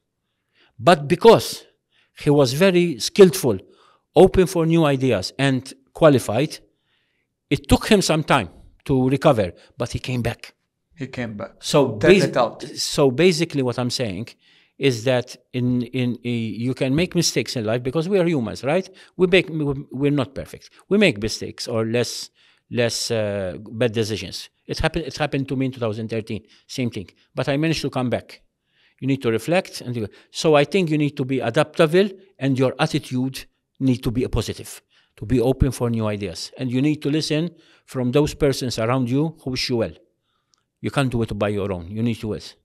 But 0.78 1.08
because 1.08 1.64
he 2.18 2.30
was 2.30 2.52
very 2.52 2.98
skillful, 2.98 3.58
open 4.14 4.46
for 4.46 4.66
new 4.66 4.84
ideas, 4.84 5.32
and 5.38 5.72
qualified, 5.92 6.58
it 7.48 7.68
took 7.68 7.88
him 7.88 8.02
some 8.02 8.24
time 8.24 8.50
to 8.84 9.08
recover, 9.08 9.52
but 9.76 9.92
he 9.92 9.98
came 9.98 10.22
back. 10.22 10.54
He 11.00 11.06
came 11.18 11.32
back. 11.40 11.52
So, 11.72 11.78
basi- 11.98 12.36
out. 12.44 12.58
so 12.92 13.02
basically, 13.26 13.62
what 13.68 13.76
I'm 13.82 13.90
saying 14.02 14.26
is 14.88 14.96
that 15.10 15.28
in 15.58 15.68
in 16.00 16.08
uh, 16.32 16.64
you 16.66 16.74
can 16.80 16.92
make 17.00 17.10
mistakes 17.22 17.52
in 17.58 17.62
life 17.72 17.82
because 17.88 18.06
we 18.12 18.16
are 18.22 18.28
humans, 18.34 18.60
right? 18.72 18.86
We 19.20 19.26
make 19.34 19.46
we- 19.48 19.86
we're 20.00 20.18
not 20.22 20.30
perfect. 20.40 20.64
We 20.90 20.96
make 21.06 21.16
mistakes 21.28 21.62
or 21.74 21.80
less 21.96 22.12
less 22.80 22.96
uh, 23.10 23.56
bad 23.80 23.92
decisions. 24.00 24.36
It 24.72 24.78
happened. 24.84 25.04
It 25.10 25.16
happened 25.24 25.46
to 25.50 25.54
me 25.56 25.64
in 25.66 25.72
2013. 25.72 26.40
Same 26.78 26.90
thing. 26.96 27.08
But 27.34 27.44
I 27.52 27.54
managed 27.64 27.82
to 27.86 27.90
come 27.98 28.10
back. 28.16 28.28
You 29.00 29.06
need 29.12 29.22
to 29.26 29.30
reflect, 29.38 29.72
and 29.84 29.92
you- 29.96 30.08
so 30.42 30.48
I 30.62 30.64
think 30.72 30.84
you 30.92 30.98
need 31.04 31.14
to 31.20 31.24
be 31.32 31.38
adaptable, 31.50 32.08
and 32.42 32.50
your 32.62 32.72
attitude 32.78 33.36
need 33.88 34.00
to 34.06 34.10
be 34.10 34.22
positive, 34.28 34.70
to 35.18 35.24
be 35.32 35.38
open 35.50 35.70
for 35.78 35.86
new 35.90 36.06
ideas, 36.16 36.40
and 36.58 36.66
you 36.74 36.80
need 36.88 36.98
to 37.04 37.08
listen 37.18 37.42
from 37.92 38.06
those 38.12 38.32
persons 38.44 38.78
around 38.78 39.06
you 39.14 39.22
who 39.40 39.50
wish 39.54 39.70
you 39.70 39.78
well. 39.84 39.96
You 40.80 40.90
can't 40.90 41.10
do 41.10 41.22
it 41.22 41.38
by 41.38 41.48
your 41.48 41.70
own. 41.72 41.90
You 41.90 42.02
need 42.02 42.20
to 42.20 42.32
it. 42.32 42.56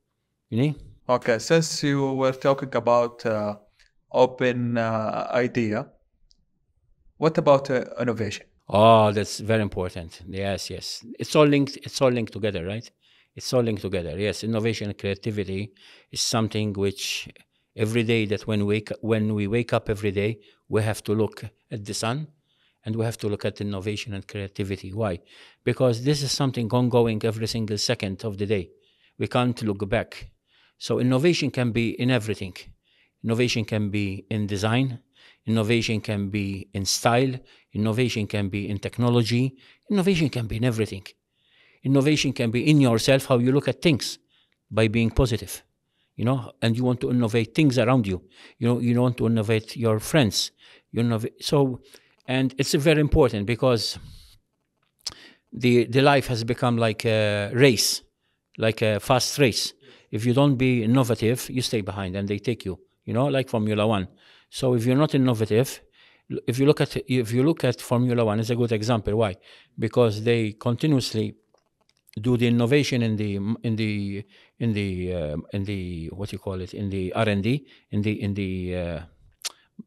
You 0.50 0.62
need. 0.62 0.75
Okay, 1.07 1.39
since 1.39 1.84
you 1.84 2.13
were 2.13 2.31
talking 2.31 2.75
about 2.75 3.25
uh, 3.25 3.57
open 4.12 4.77
uh, 4.77 5.27
idea, 5.31 5.88
what 7.17 7.38
about 7.38 7.69
uh, 7.69 7.84
innovation? 8.00 8.45
Oh, 8.67 9.12
that's 9.12 9.39
very 9.39 9.62
important. 9.62 10.22
Yes, 10.27 10.69
yes. 10.69 11.05
It's 11.19 11.36
all 11.36 11.45
linked. 11.45 11.77
It's 11.77 12.01
all 12.01 12.10
linked 12.10 12.34
together, 12.34 12.65
right? 12.65 12.89
It's 13.36 13.53
all 13.53 13.62
linked 13.62 13.81
together. 13.81 14.17
Yes, 14.17 14.43
innovation 14.43 14.89
and 14.89 14.98
creativity 14.98 15.74
is 16.12 16.22
something 16.22 16.74
which 16.74 17.29
every 17.75 18.03
day 18.03 18.25
that 18.25 18.48
when 18.48 18.65
we 18.65 18.84
when 19.01 19.36
we 19.36 19.45
wake 19.48 19.74
up 19.74 19.89
every 19.89 20.12
day, 20.12 20.39
we 20.69 20.81
have 20.81 21.03
to 21.03 21.13
look 21.13 21.43
at 21.69 21.86
the 21.86 21.93
sun, 21.93 22.27
and 22.86 22.96
we 22.96 23.04
have 23.04 23.18
to 23.18 23.27
look 23.27 23.46
at 23.46 23.60
innovation 23.62 24.13
and 24.13 24.27
creativity. 24.27 24.94
Why? 24.94 25.20
Because 25.63 26.04
this 26.04 26.22
is 26.22 26.32
something 26.32 26.70
ongoing 26.72 27.24
every 27.25 27.48
single 27.48 27.77
second 27.77 28.24
of 28.24 28.38
the 28.38 28.46
day. 28.46 28.70
We 29.18 29.27
can't 29.27 29.60
look 29.63 29.88
back. 29.89 30.30
So 30.77 31.00
innovation 31.00 31.50
can 31.51 31.72
be 31.72 32.00
in 32.00 32.12
everything. 32.12 32.56
Innovation 33.24 33.65
can 33.65 33.89
be 33.89 34.25
in 34.30 34.46
design. 34.46 35.00
Innovation 35.48 36.00
can 36.01 36.30
be 36.30 36.70
in 36.74 36.86
style. 36.86 37.34
Innovation 37.74 38.27
can 38.27 38.50
be 38.50 38.70
in 38.70 38.77
technology. 38.77 39.56
Innovation 39.89 40.30
can 40.30 40.46
be 40.46 40.58
in 40.58 40.63
everything. 40.63 41.06
Innovation 41.84 42.34
can 42.34 42.51
be 42.51 42.70
in 42.70 42.82
yourself, 42.82 43.25
how 43.25 43.38
you 43.38 43.51
look 43.51 43.68
at 43.68 43.82
things 43.82 44.20
by 44.70 44.88
being 44.88 45.10
positive. 45.10 45.63
You 46.15 46.25
know, 46.25 46.51
and 46.62 46.77
you 46.77 46.84
want 46.84 47.01
to 47.01 47.12
innovate 47.12 47.54
things 47.54 47.77
around 47.77 48.08
you. 48.08 48.24
You 48.58 48.68
know, 48.68 48.80
you 48.80 49.00
want 49.01 49.18
to 49.18 49.27
innovate 49.27 49.75
your 49.75 50.00
friends. 50.00 50.51
You 50.92 51.01
innovate 51.01 51.44
so 51.44 51.82
and 52.27 52.53
it's 52.58 52.74
very 52.74 53.01
important 53.01 53.46
because 53.46 53.98
the 55.51 55.86
the 55.86 56.01
life 56.01 56.27
has 56.27 56.44
become 56.44 56.77
like 56.77 57.05
a 57.05 57.51
race, 57.53 58.01
like 58.58 58.82
a 58.82 59.00
fast 59.00 59.39
race. 59.39 59.74
If 60.12 60.25
you 60.25 60.34
don't 60.34 60.55
be 60.55 60.84
innovative, 60.84 61.50
you 61.50 61.62
stay 61.62 61.82
behind 61.82 62.15
and 62.15 62.27
they 62.27 62.39
take 62.39 62.65
you. 62.65 62.79
You 63.05 63.13
know, 63.13 63.27
like 63.27 63.50
Formula 63.50 63.86
One. 63.88 64.08
So 64.50 64.74
if 64.74 64.86
you're 64.86 64.98
not 64.98 65.13
innovative, 65.13 65.82
if 66.48 66.60
you 66.60 66.65
look 66.65 66.82
at 66.82 66.98
if 67.08 67.32
you 67.32 67.44
look 67.44 67.63
at 67.63 67.79
Formula 67.82 68.25
One, 68.25 68.39
it's 68.39 68.50
a 68.50 68.55
good 68.55 68.72
example. 68.72 69.15
Why? 69.15 69.36
Because 69.77 70.24
they 70.24 70.53
continuously 70.53 71.35
do 72.22 72.38
the 72.38 72.48
innovation 72.48 73.01
in 73.01 73.16
the 73.16 73.35
in 73.64 73.75
the 73.75 74.25
in 74.59 74.74
the 74.74 75.14
um, 75.14 75.46
in 75.53 75.64
the 75.66 76.09
what 76.14 76.31
you 76.31 76.40
call 76.40 76.61
it 76.61 76.74
in 76.74 76.90
the 76.90 77.14
R 77.14 77.29
and 77.29 77.44
D 77.44 77.68
in 77.92 78.01
the 78.01 78.22
in 78.22 78.33
the 78.33 78.75
uh, 78.75 79.00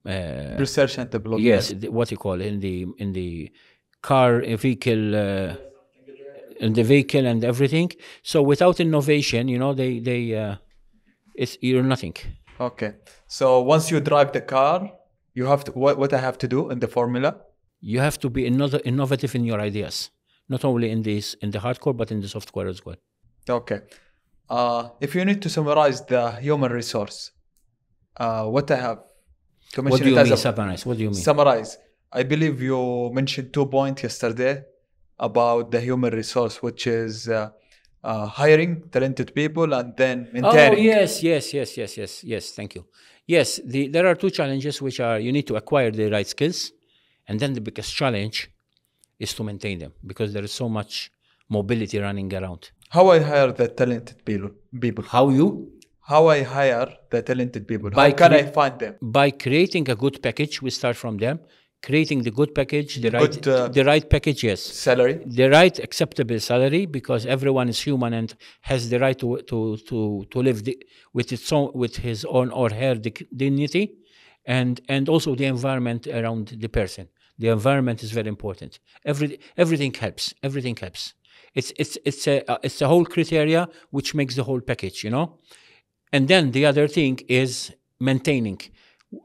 uh, 0.07 0.57
Research 0.59 0.98
and 0.98 1.09
development. 1.11 1.44
yes 1.44 1.72
what 1.98 2.11
you 2.11 2.16
call 2.16 2.40
in 2.40 2.61
the 2.61 2.87
in 2.98 3.12
the 3.12 3.51
car 4.03 4.31
vehicle 4.64 5.14
uh, 5.14 5.55
in 6.61 6.72
the 6.79 6.83
vehicle 6.83 7.24
and 7.27 7.44
everything 7.44 7.88
so 8.22 8.42
without 8.42 8.81
innovation 8.81 9.48
you 9.48 9.59
know 9.59 9.72
they 9.74 9.98
they 10.09 10.22
uh, 10.35 10.55
it's 11.35 11.57
you're 11.61 11.83
nothing 11.94 12.14
Okay. 12.61 12.92
So 13.29 13.62
once 13.62 13.88
you 13.92 14.01
drive 14.01 14.33
the 14.33 14.40
car, 14.40 14.79
you 15.33 15.46
have 15.46 15.62
to 15.66 15.70
what 15.83 15.94
what 15.96 16.12
I 16.12 16.18
have 16.18 16.37
to 16.38 16.48
do 16.48 16.70
in 16.72 16.79
the 16.81 16.88
formula? 16.88 17.31
you 17.81 18.01
have 18.01 18.18
to 18.18 18.29
be 18.29 18.42
inno- 18.51 18.81
innovative 18.85 19.33
in 19.38 19.44
your 19.44 19.61
ideas 19.61 20.11
not 20.48 20.64
only 20.64 20.88
in 20.90 21.01
this 21.03 21.35
in 21.44 21.48
the 21.55 21.61
hardcore 21.64 21.96
but 22.01 22.11
in 22.11 22.18
the 22.20 22.27
software 22.37 22.66
as 22.74 22.81
well 22.87 22.96
Okay. 23.59 23.81
Uh, 24.51 24.83
if 25.01 25.14
you 25.14 25.24
need 25.24 25.40
to 25.42 25.48
summarize 25.57 25.98
the 26.07 26.22
human 26.46 26.72
resource, 26.72 27.18
uh, 28.24 28.44
what 28.55 28.66
I 28.77 28.77
have 28.87 28.98
what 29.76 30.00
do 30.02 30.09
you 30.11 30.16
mean 30.16 30.37
summarize 30.37 30.87
what 30.87 30.96
do 30.96 31.02
you 31.02 31.11
mean 31.11 31.22
summarize. 31.31 31.78
I 32.11 32.22
believe 32.22 32.62
you 32.62 33.11
mentioned 33.12 33.52
two 33.52 33.66
points 33.66 34.02
yesterday 34.02 34.62
about 35.18 35.70
the 35.70 35.81
human 35.81 36.12
resource, 36.14 36.62
which 36.62 36.87
is 36.87 37.28
uh, 37.28 37.50
uh, 38.02 38.26
hiring 38.26 38.88
talented 38.90 39.35
people 39.35 39.74
and 39.74 39.94
then 39.96 40.16
Oh 40.28 40.33
maintaining. 40.33 40.85
yes, 40.85 41.22
yes, 41.22 41.52
yes, 41.52 41.76
yes, 41.76 41.96
yes, 41.98 42.24
yes. 42.24 42.52
Thank 42.52 42.76
you. 42.76 42.87
Yes, 43.26 43.61
the, 43.72 43.88
there 43.88 44.07
are 44.07 44.14
two 44.14 44.31
challenges 44.31 44.81
which 44.81 45.00
are 45.00 45.18
you 45.18 45.33
need 45.33 45.46
to 45.48 45.57
acquire 45.57 45.90
the 45.90 46.09
right 46.11 46.26
skills, 46.26 46.72
and 47.26 47.38
then 47.40 47.52
the 47.52 47.61
biggest 47.61 47.94
challenge 47.94 48.50
is 49.18 49.35
to 49.35 49.44
maintain 49.44 49.78
them 49.78 49.92
because 50.07 50.33
there 50.33 50.44
is 50.44 50.52
so 50.52 50.66
much 50.68 51.11
mobility 51.50 51.98
running 51.98 52.33
around. 52.33 52.70
How 52.88 53.11
I 53.11 53.18
hire 53.20 53.52
the 53.52 53.68
talented 53.68 54.24
people? 54.24 54.50
People. 54.81 55.04
How 55.04 55.28
you 55.28 55.72
How 56.09 56.27
I 56.29 56.42
hire 56.42 56.88
the 57.11 57.21
talented 57.21 57.68
people? 57.68 57.90
How 57.90 57.97
By 57.97 58.12
can 58.12 58.33
I 58.33 58.44
find 58.59 58.79
them? 58.83 58.94
by 59.03 59.31
creating 59.31 59.90
a 59.90 59.97
good 60.05 60.16
package, 60.27 60.62
we 60.62 60.71
start 60.71 60.97
from 60.97 61.18
them. 61.18 61.37
Creating 61.88 62.23
the 62.23 62.33
good 62.38 62.53
package, 62.61 62.90
the 63.05 63.11
right, 63.11 63.31
Good, 63.31 63.47
uh, 63.47 63.68
the 63.68 63.85
right 63.85 64.07
package, 64.14 64.42
yes. 64.42 64.61
Salary. 64.61 65.14
the 65.40 65.49
right 65.59 65.77
acceptable 65.87 66.40
salary 66.40 66.87
because 66.87 67.23
everyone 67.37 67.68
is 67.68 67.79
human 67.88 68.12
and 68.21 68.29
has 68.71 68.81
the 68.92 68.99
right 69.05 69.18
to 69.23 69.29
to 69.51 69.77
to, 69.88 69.99
to 70.33 70.38
live 70.49 70.59
the, 70.66 70.75
with 71.16 71.29
its 71.37 71.53
own 71.59 71.71
with 71.83 71.94
his 72.09 72.25
own 72.38 72.49
or 72.61 72.68
her 72.83 72.94
dignity 73.42 73.85
and 74.59 74.81
and 74.94 75.05
also 75.12 75.29
the 75.40 75.49
environment 75.57 76.03
around 76.18 76.44
the 76.64 76.71
person 76.81 77.05
the 77.42 77.49
environment 77.59 77.99
is 78.07 78.11
very 78.18 78.31
important 78.37 78.73
every 79.12 79.29
everything 79.62 79.92
helps 80.05 80.25
everything 80.49 80.77
helps 80.85 81.03
it's 81.59 81.71
it's 81.83 81.94
it's 82.11 82.23
a 82.35 82.37
uh, 82.53 82.66
it's 82.66 82.81
a 82.87 82.88
whole 82.92 83.07
criteria 83.14 83.62
which 83.97 84.09
makes 84.21 84.35
the 84.38 84.44
whole 84.49 84.62
package 84.71 84.99
you 85.07 85.12
know 85.16 85.27
and 86.12 86.29
then 86.29 86.51
the 86.53 86.66
other 86.66 86.88
thing 86.88 87.21
is 87.29 87.73
maintaining. 88.01 88.61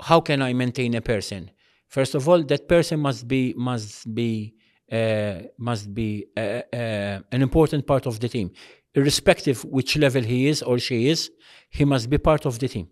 How 0.01 0.19
can 0.21 0.41
I 0.41 0.53
maintain 0.53 0.95
a 0.95 1.01
person? 1.01 1.51
First 1.87 2.15
of 2.15 2.27
all, 2.27 2.41
that 2.43 2.67
person 2.67 2.99
must 2.99 3.27
be 3.27 3.53
must 3.55 4.13
be 4.13 4.55
uh, 4.91 5.35
must 5.57 5.93
be 5.93 6.25
uh, 6.35 6.61
uh, 6.73 7.19
an 7.31 7.41
important 7.41 7.85
part 7.85 8.05
of 8.05 8.19
the 8.19 8.29
team, 8.29 8.51
irrespective 8.95 9.63
which 9.65 9.97
level 9.97 10.23
he 10.23 10.47
is 10.47 10.61
or 10.61 10.79
she 10.79 11.09
is. 11.09 11.31
He 11.69 11.85
must 11.85 12.09
be 12.09 12.17
part 12.17 12.45
of 12.45 12.59
the 12.59 12.67
team. 12.67 12.87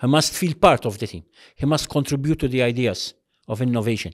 He 0.00 0.06
must 0.06 0.32
feel 0.32 0.54
part 0.54 0.84
of 0.86 0.98
the 0.98 1.06
team. 1.06 1.24
He 1.54 1.66
must 1.66 1.88
contribute 1.88 2.38
to 2.40 2.48
the 2.48 2.62
ideas 2.62 3.14
of 3.48 3.62
innovation. 3.62 4.12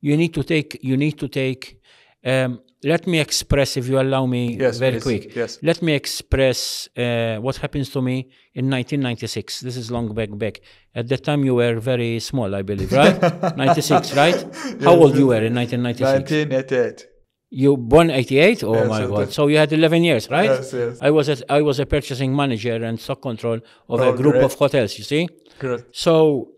You 0.00 0.16
need 0.16 0.34
to 0.34 0.42
take. 0.42 0.78
You 0.82 0.96
need 0.96 1.18
to 1.18 1.28
take. 1.28 1.80
Um, 2.24 2.60
let 2.82 3.06
me 3.06 3.18
express, 3.18 3.76
if 3.76 3.88
you 3.88 3.98
allow 3.98 4.26
me, 4.26 4.56
Yes, 4.58 4.78
very 4.78 5.00
please. 5.00 5.02
quick. 5.24 5.36
Yes. 5.36 5.58
Let 5.62 5.80
me 5.82 5.94
express 5.94 6.88
uh, 6.96 7.36
what 7.38 7.56
happens 7.56 7.88
to 7.90 8.02
me 8.02 8.16
in 8.54 8.68
1996. 8.70 9.60
This 9.60 9.76
is 9.76 9.90
long 9.90 10.14
back 10.14 10.30
back. 10.36 10.60
At 10.94 11.08
that 11.08 11.24
time, 11.24 11.44
you 11.44 11.54
were 11.54 11.76
very 11.80 12.20
small, 12.20 12.54
I 12.54 12.62
believe, 12.62 12.92
right? 12.92 13.16
96, 13.56 14.14
right? 14.14 14.36
How 14.82 14.94
old 14.94 15.16
you 15.16 15.26
were 15.28 15.42
in 15.42 15.54
1996? 15.54 16.30
1988. 16.30 17.06
You 17.50 17.76
born 17.76 18.10
88? 18.10 18.64
Oh 18.64 18.74
Yes, 18.74 18.88
my 18.88 19.00
yes, 19.00 19.08
God! 19.08 19.18
yes. 19.20 19.34
So 19.34 19.46
you 19.46 19.56
had 19.58 19.72
11 19.72 20.02
years, 20.04 20.28
right? 20.30 20.50
Yes, 20.50 20.72
yes. 20.72 20.98
I 21.00 21.10
was 21.10 21.28
a, 21.28 21.36
I 21.52 21.62
was 21.62 21.78
a 21.80 21.86
purchasing 21.86 22.34
manager 22.34 22.74
and 22.84 22.98
stock 23.00 23.22
control 23.22 23.58
of 23.88 24.00
Oh, 24.00 24.12
a 24.12 24.16
group 24.16 24.32
great. 24.34 24.44
of 24.44 24.54
hotels. 24.54 24.98
You 24.98 25.04
see. 25.04 25.28
Correct. 25.58 25.84
So 25.92 26.48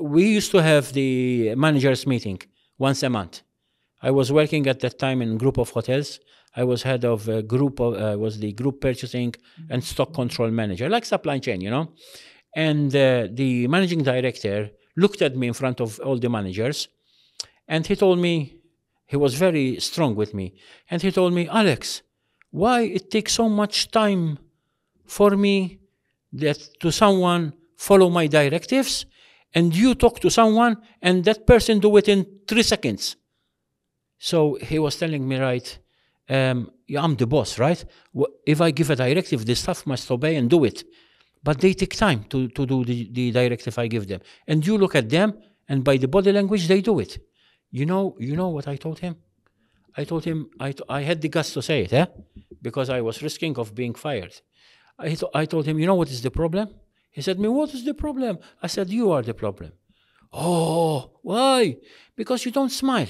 we 0.00 0.28
used 0.38 0.50
to 0.52 0.58
have 0.62 0.92
the 0.92 1.54
managers 1.56 2.06
meeting 2.06 2.38
once 2.78 3.02
a 3.02 3.10
month. 3.10 3.42
I 4.08 4.10
was 4.20 4.28
working 4.40 4.64
at 4.72 4.78
that 4.84 4.96
time 5.06 5.18
in 5.20 5.36
group 5.36 5.58
of 5.58 5.68
hotels. 5.70 6.20
I 6.54 6.62
was 6.70 6.84
head 6.90 7.04
of 7.04 7.28
a 7.28 7.42
group 7.42 7.80
of 7.86 7.90
uh, 7.94 8.16
was 8.24 8.34
the 8.44 8.52
group 8.60 8.76
purchasing 8.80 9.34
and 9.72 9.80
stock 9.92 10.10
control 10.20 10.50
manager, 10.62 10.88
like 10.88 11.04
supply 11.04 11.36
chain, 11.46 11.60
you 11.66 11.70
know. 11.70 11.84
And 12.54 12.88
uh, 12.94 13.26
the 13.40 13.66
managing 13.66 14.02
director 14.12 14.70
looked 15.02 15.20
at 15.22 15.32
me 15.40 15.48
in 15.48 15.54
front 15.60 15.80
of 15.80 15.98
all 16.06 16.18
the 16.24 16.30
managers, 16.38 16.78
and 17.72 17.80
he 17.90 17.94
told 18.04 18.18
me 18.26 18.34
he 19.12 19.16
was 19.24 19.32
very 19.34 19.66
strong 19.80 20.14
with 20.14 20.32
me, 20.38 20.46
and 20.90 21.02
he 21.02 21.10
told 21.10 21.32
me, 21.38 21.42
Alex, 21.48 22.02
why 22.62 22.78
it 22.82 23.10
takes 23.10 23.32
so 23.34 23.48
much 23.48 23.90
time 23.90 24.38
for 25.04 25.30
me 25.44 25.80
that 26.32 26.58
to 26.80 26.92
someone 26.92 27.52
follow 27.76 28.08
my 28.08 28.26
directives 28.26 29.04
and 29.54 29.74
you 29.74 29.94
talk 29.94 30.20
to 30.20 30.30
someone 30.30 30.76
and 31.02 31.24
that 31.24 31.46
person 31.46 31.78
do 31.78 31.96
it 31.96 32.08
in 32.08 32.26
three 32.48 32.62
seconds. 32.62 33.16
So 34.18 34.58
he 34.60 34.78
was 34.78 34.96
telling 34.96 35.26
me, 35.26 35.38
right, 35.38 35.78
um, 36.28 36.70
I'm 36.96 37.16
the 37.16 37.26
boss, 37.26 37.58
right? 37.58 37.84
If 38.46 38.60
I 38.60 38.70
give 38.70 38.90
a 38.90 38.96
directive, 38.96 39.44
the 39.44 39.54
staff 39.54 39.86
must 39.86 40.10
obey 40.10 40.36
and 40.36 40.48
do 40.50 40.64
it. 40.64 40.84
But 41.42 41.60
they 41.60 41.74
take 41.74 41.96
time 41.96 42.24
to, 42.30 42.48
to 42.48 42.66
do 42.66 42.84
the, 42.84 43.08
the 43.12 43.30
directive 43.30 43.78
I 43.78 43.86
give 43.86 44.08
them. 44.08 44.20
And 44.46 44.66
you 44.66 44.78
look 44.78 44.94
at 44.94 45.08
them, 45.08 45.38
and 45.68 45.84
by 45.84 45.96
the 45.96 46.08
body 46.08 46.32
language, 46.32 46.66
they 46.66 46.80
do 46.80 46.98
it. 46.98 47.18
You 47.70 47.86
know, 47.86 48.16
you 48.18 48.36
know 48.36 48.48
what 48.48 48.66
I 48.66 48.76
told 48.76 48.98
him? 49.00 49.16
I 49.96 50.04
told 50.04 50.24
him 50.24 50.50
I, 50.60 50.74
I 50.88 51.02
had 51.02 51.20
the 51.20 51.28
guts 51.28 51.52
to 51.54 51.62
say 51.62 51.82
it, 51.82 51.92
eh? 51.92 52.06
because 52.60 52.90
I 52.90 53.00
was 53.00 53.22
risking 53.22 53.56
of 53.58 53.74
being 53.74 53.94
fired. 53.94 54.34
I, 54.98 55.16
I 55.34 55.44
told 55.44 55.66
him, 55.66 55.78
you 55.78 55.86
know 55.86 55.94
what 55.94 56.10
is 56.10 56.22
the 56.22 56.30
problem? 56.30 56.68
He 57.10 57.22
said 57.22 57.38
me, 57.38 57.48
what 57.48 57.72
is 57.74 57.84
the 57.84 57.94
problem? 57.94 58.38
I 58.62 58.66
said, 58.66 58.90
you 58.90 59.10
are 59.12 59.22
the 59.22 59.34
problem. 59.34 59.72
Oh, 60.32 61.12
why? 61.22 61.76
Because 62.14 62.44
you 62.44 62.50
don't 62.50 62.70
smile. 62.70 63.08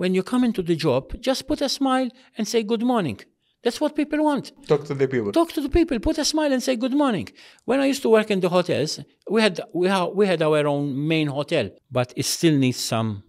When 0.00 0.14
you 0.14 0.22
come 0.22 0.44
into 0.44 0.62
the 0.62 0.76
job, 0.76 1.04
just 1.20 1.46
put 1.46 1.60
a 1.60 1.68
smile 1.68 2.08
and 2.38 2.48
say 2.48 2.62
good 2.62 2.82
morning. 2.82 3.18
That's 3.62 3.82
what 3.82 3.94
people 3.94 4.24
want. 4.24 4.50
Talk 4.66 4.84
to 4.86 4.94
the 4.94 5.06
people. 5.06 5.30
Talk 5.30 5.52
to 5.52 5.60
the 5.60 5.68
people, 5.68 5.98
put 5.98 6.16
a 6.16 6.24
smile 6.24 6.50
and 6.54 6.62
say 6.62 6.74
good 6.76 6.94
morning. 6.94 7.28
When 7.66 7.80
I 7.80 7.86
used 7.92 8.00
to 8.04 8.08
work 8.08 8.30
in 8.30 8.40
the 8.40 8.48
hotels, 8.48 9.00
we 9.28 9.42
had 9.42 9.60
we, 9.74 9.88
ha- 9.88 10.06
we 10.18 10.24
had 10.26 10.40
our 10.40 10.66
own 10.66 10.86
main 11.06 11.26
hotel, 11.26 11.68
but 11.90 12.14
it 12.16 12.24
still 12.24 12.56
needs 12.56 12.78
some 12.78 13.24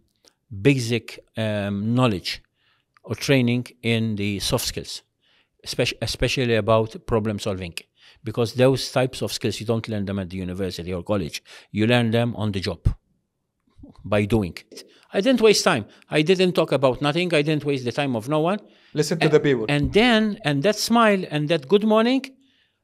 basic 0.69 1.19
um, 1.35 1.93
knowledge 1.93 2.41
or 3.03 3.15
training 3.15 3.63
in 3.83 4.15
the 4.15 4.39
soft 4.39 4.65
skills, 4.71 5.01
especially, 5.65 5.97
especially 6.01 6.55
about 6.55 7.05
problem 7.05 7.37
solving. 7.37 7.75
Because 8.23 8.53
those 8.53 8.89
types 8.93 9.21
of 9.21 9.33
skills, 9.33 9.59
you 9.59 9.65
don't 9.65 9.89
learn 9.89 10.05
them 10.05 10.19
at 10.19 10.29
the 10.29 10.37
university 10.37 10.93
or 10.93 11.03
college. 11.03 11.43
You 11.71 11.85
learn 11.85 12.11
them 12.11 12.33
on 12.37 12.53
the 12.53 12.61
job 12.61 12.79
by 14.03 14.25
doing 14.25 14.55
it. 14.71 14.83
I 15.13 15.21
didn't 15.21 15.41
waste 15.41 15.63
time. 15.63 15.85
I 16.09 16.21
didn't 16.21 16.53
talk 16.53 16.71
about 16.71 17.01
nothing. 17.01 17.33
I 17.33 17.41
didn't 17.41 17.65
waste 17.65 17.85
the 17.85 17.91
time 17.91 18.15
of 18.15 18.29
no 18.29 18.39
one. 18.39 18.59
Listen 18.93 19.19
to 19.19 19.29
the 19.29 19.39
people. 19.39 19.65
And 19.67 19.93
then, 19.93 20.39
and 20.45 20.63
that 20.63 20.77
smile 20.77 21.23
and 21.29 21.49
that 21.49 21.67
good 21.67 21.83
morning, 21.83 22.25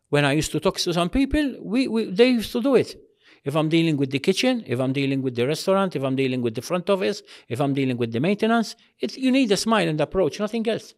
when 0.09 0.25
I 0.25 0.33
used 0.33 0.51
to 0.51 0.59
talk 0.59 0.77
to 0.77 0.93
some 0.93 1.09
people, 1.09 1.55
we, 1.61 1.87
we 1.87 2.05
they 2.11 2.29
used 2.29 2.51
to 2.53 2.61
do 2.61 2.75
it. 2.75 2.95
If 3.43 3.55
I'm 3.55 3.69
dealing 3.69 3.95
with 3.95 4.11
the 4.11 4.19
kitchen, 4.19 4.63
if 4.67 4.79
I'm 4.79 4.91
dealing 4.91 5.21
with 5.21 5.35
the 5.35 5.47
restaurant, 5.47 5.95
if 5.95 6.03
I'm 6.03 6.15
dealing 6.15 6.41
with 6.41 6.55
the 6.55 6.61
front 6.61 6.89
office, 6.89 7.21
if 7.47 7.61
I'm 7.61 7.73
dealing 7.73 7.97
with 7.97 8.11
the 8.11 8.19
maintenance, 8.19 8.75
it, 8.99 9.17
you 9.17 9.31
need 9.31 9.51
a 9.51 9.57
smile 9.57 9.87
and 9.87 9.99
approach, 10.01 10.39
nothing 10.39 10.67
else. 10.67 10.93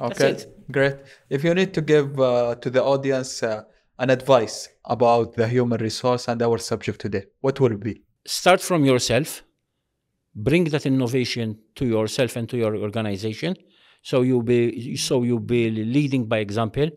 Okay, 0.00 0.36
great. 0.70 0.96
If 1.30 1.44
you 1.44 1.54
need 1.54 1.74
to 1.74 1.80
give 1.80 2.18
uh, 2.18 2.56
to 2.56 2.70
the 2.70 2.82
audience 2.82 3.42
uh, 3.42 3.62
an 3.98 4.10
advice 4.10 4.68
about 4.84 5.34
the 5.34 5.46
human 5.46 5.80
resource 5.80 6.26
and 6.26 6.42
our 6.42 6.58
subject 6.58 7.00
today, 7.00 7.24
what 7.40 7.60
would 7.60 7.72
it 7.72 7.80
be? 7.80 8.02
Start 8.26 8.60
from 8.60 8.84
yourself, 8.84 9.44
bring 10.34 10.64
that 10.64 10.86
innovation 10.86 11.58
to 11.76 11.86
yourself 11.86 12.36
and 12.36 12.48
to 12.48 12.56
your 12.56 12.76
organization. 12.76 13.56
So 14.02 14.22
you 14.22 14.42
be 14.42 14.96
so 14.96 15.22
you 15.22 15.38
be 15.38 15.70
leading 15.70 16.26
by 16.26 16.38
example. 16.38 16.90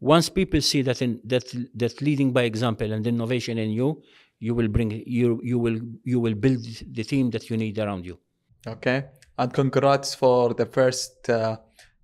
Once 0.00 0.28
people 0.28 0.60
see 0.60 0.82
that 0.82 1.02
in, 1.02 1.20
that 1.24 1.44
that 1.74 2.00
leading 2.00 2.32
by 2.32 2.42
example 2.42 2.92
and 2.92 3.06
innovation 3.06 3.58
in 3.58 3.70
you, 3.70 4.02
you 4.38 4.54
will 4.54 4.68
bring 4.68 4.90
you 5.06 5.40
you 5.42 5.58
will 5.58 5.78
you 6.04 6.20
will 6.20 6.34
build 6.34 6.64
the 6.92 7.04
team 7.04 7.30
that 7.30 7.50
you 7.50 7.56
need 7.56 7.78
around 7.78 8.04
you. 8.04 8.18
Okay, 8.66 9.04
and 9.38 9.52
congrats 9.52 10.14
for 10.14 10.54
the 10.54 10.66
first 10.66 11.28
uh, 11.28 11.56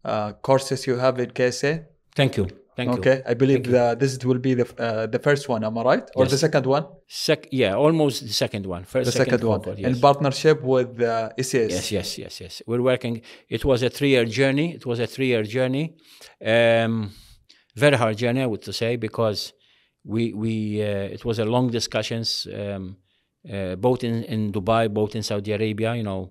uh, 0.04 0.32
courses 0.32 0.86
you 0.86 0.96
have 0.96 1.18
in 1.20 1.30
KSA. 1.30 1.84
Thank 2.16 2.36
you. 2.36 2.48
Thank 2.78 2.90
you. 2.92 2.98
Okay, 3.00 3.16
I 3.32 3.34
believe 3.42 3.64
the, 3.76 3.96
this 4.02 4.12
will 4.28 4.42
be 4.48 4.52
the 4.60 4.66
uh, 4.86 5.06
the 5.14 5.20
first 5.26 5.44
one. 5.54 5.60
Am 5.68 5.76
I 5.80 5.82
right? 5.90 6.06
Or 6.18 6.24
the 6.34 6.40
second 6.46 6.64
one? 6.76 6.84
Sec- 7.26 7.48
yeah, 7.62 7.72
almost 7.86 8.16
the 8.30 8.36
second 8.44 8.64
one. 8.74 8.82
First, 8.92 9.06
The 9.10 9.16
second, 9.22 9.42
one 9.42 9.60
cohort, 9.60 9.78
in 9.88 9.94
yes. 9.94 10.00
partnership 10.08 10.58
with 10.74 10.90
uh, 11.02 11.40
ECS. 11.42 11.70
Yes, 11.76 11.86
yes, 11.96 12.08
yes, 12.22 12.34
yes. 12.44 12.52
We're 12.68 12.84
working. 12.92 13.14
It 13.56 13.62
was 13.70 13.78
a 13.88 13.90
three-year 13.96 14.26
journey. 14.38 14.66
It 14.78 14.84
was 14.90 14.98
a 15.06 15.08
three-year 15.14 15.42
journey. 15.56 15.84
Um, 16.54 16.92
very 17.84 17.96
hard 18.02 18.16
journey, 18.22 18.42
I 18.42 18.48
would 18.52 18.62
to 18.68 18.72
say, 18.82 18.90
because 19.08 19.40
we 20.12 20.22
we 20.42 20.52
uh, 20.90 21.16
it 21.16 21.22
was 21.28 21.36
a 21.44 21.46
long 21.54 21.66
discussions, 21.78 22.28
um, 22.60 22.84
uh, 23.54 23.74
both 23.86 24.00
in, 24.08 24.14
in 24.34 24.40
Dubai, 24.56 24.82
both 25.00 25.12
in 25.18 25.22
Saudi 25.30 25.50
Arabia. 25.58 25.90
You 26.00 26.04
know, 26.10 26.22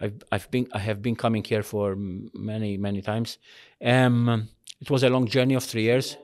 I've 0.00 0.22
I've 0.30 0.50
been 0.50 0.68
I 0.72 0.78
have 0.78 1.00
been 1.02 1.16
coming 1.16 1.44
here 1.44 1.62
for 1.62 1.96
many 1.96 2.76
many 2.76 3.02
times. 3.02 3.38
Um, 3.84 4.48
it 4.80 4.90
was 4.90 5.02
a 5.02 5.08
long 5.08 5.26
journey 5.26 5.54
of 5.54 5.64
three 5.64 5.82
years. 5.82 6.16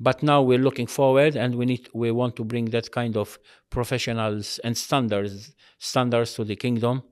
But 0.00 0.22
now 0.22 0.42
we're 0.42 0.58
looking 0.58 0.88
forward, 0.88 1.36
and 1.36 1.54
we 1.54 1.66
need 1.66 1.88
we 1.94 2.10
want 2.10 2.34
to 2.36 2.44
bring 2.44 2.66
that 2.70 2.90
kind 2.90 3.16
of 3.16 3.38
professionals 3.70 4.58
and 4.64 4.76
standards 4.76 5.54
standards 5.78 6.34
to 6.34 6.44
the 6.44 6.56
kingdom, 6.56 7.02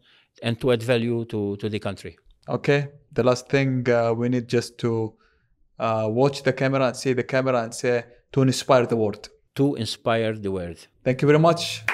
and 0.43 0.61
to 0.61 0.73
add 0.73 0.83
value 0.83 1.25
to 1.27 1.57
to 1.57 1.69
the 1.69 1.79
country. 1.79 2.19
Okay. 2.49 2.89
The 3.13 3.23
last 3.23 3.49
thing 3.49 3.89
uh, 3.89 4.13
we 4.15 4.29
need 4.29 4.49
just 4.49 4.79
to 4.79 5.15
uh, 5.79 6.09
watch 6.11 6.43
the 6.43 6.53
camera 6.53 6.87
and 6.87 6.97
see 6.97 7.13
the 7.13 7.23
camera 7.23 7.63
and 7.63 7.75
say 7.75 8.05
to 8.33 8.43
inspire 8.43 8.87
the 8.87 8.97
world. 8.97 9.29
To 9.57 9.75
inspire 9.77 10.33
the 10.35 10.51
world. 10.51 10.87
Thank 11.05 11.23
you 11.23 11.29
very 11.29 11.39
much. 11.39 11.85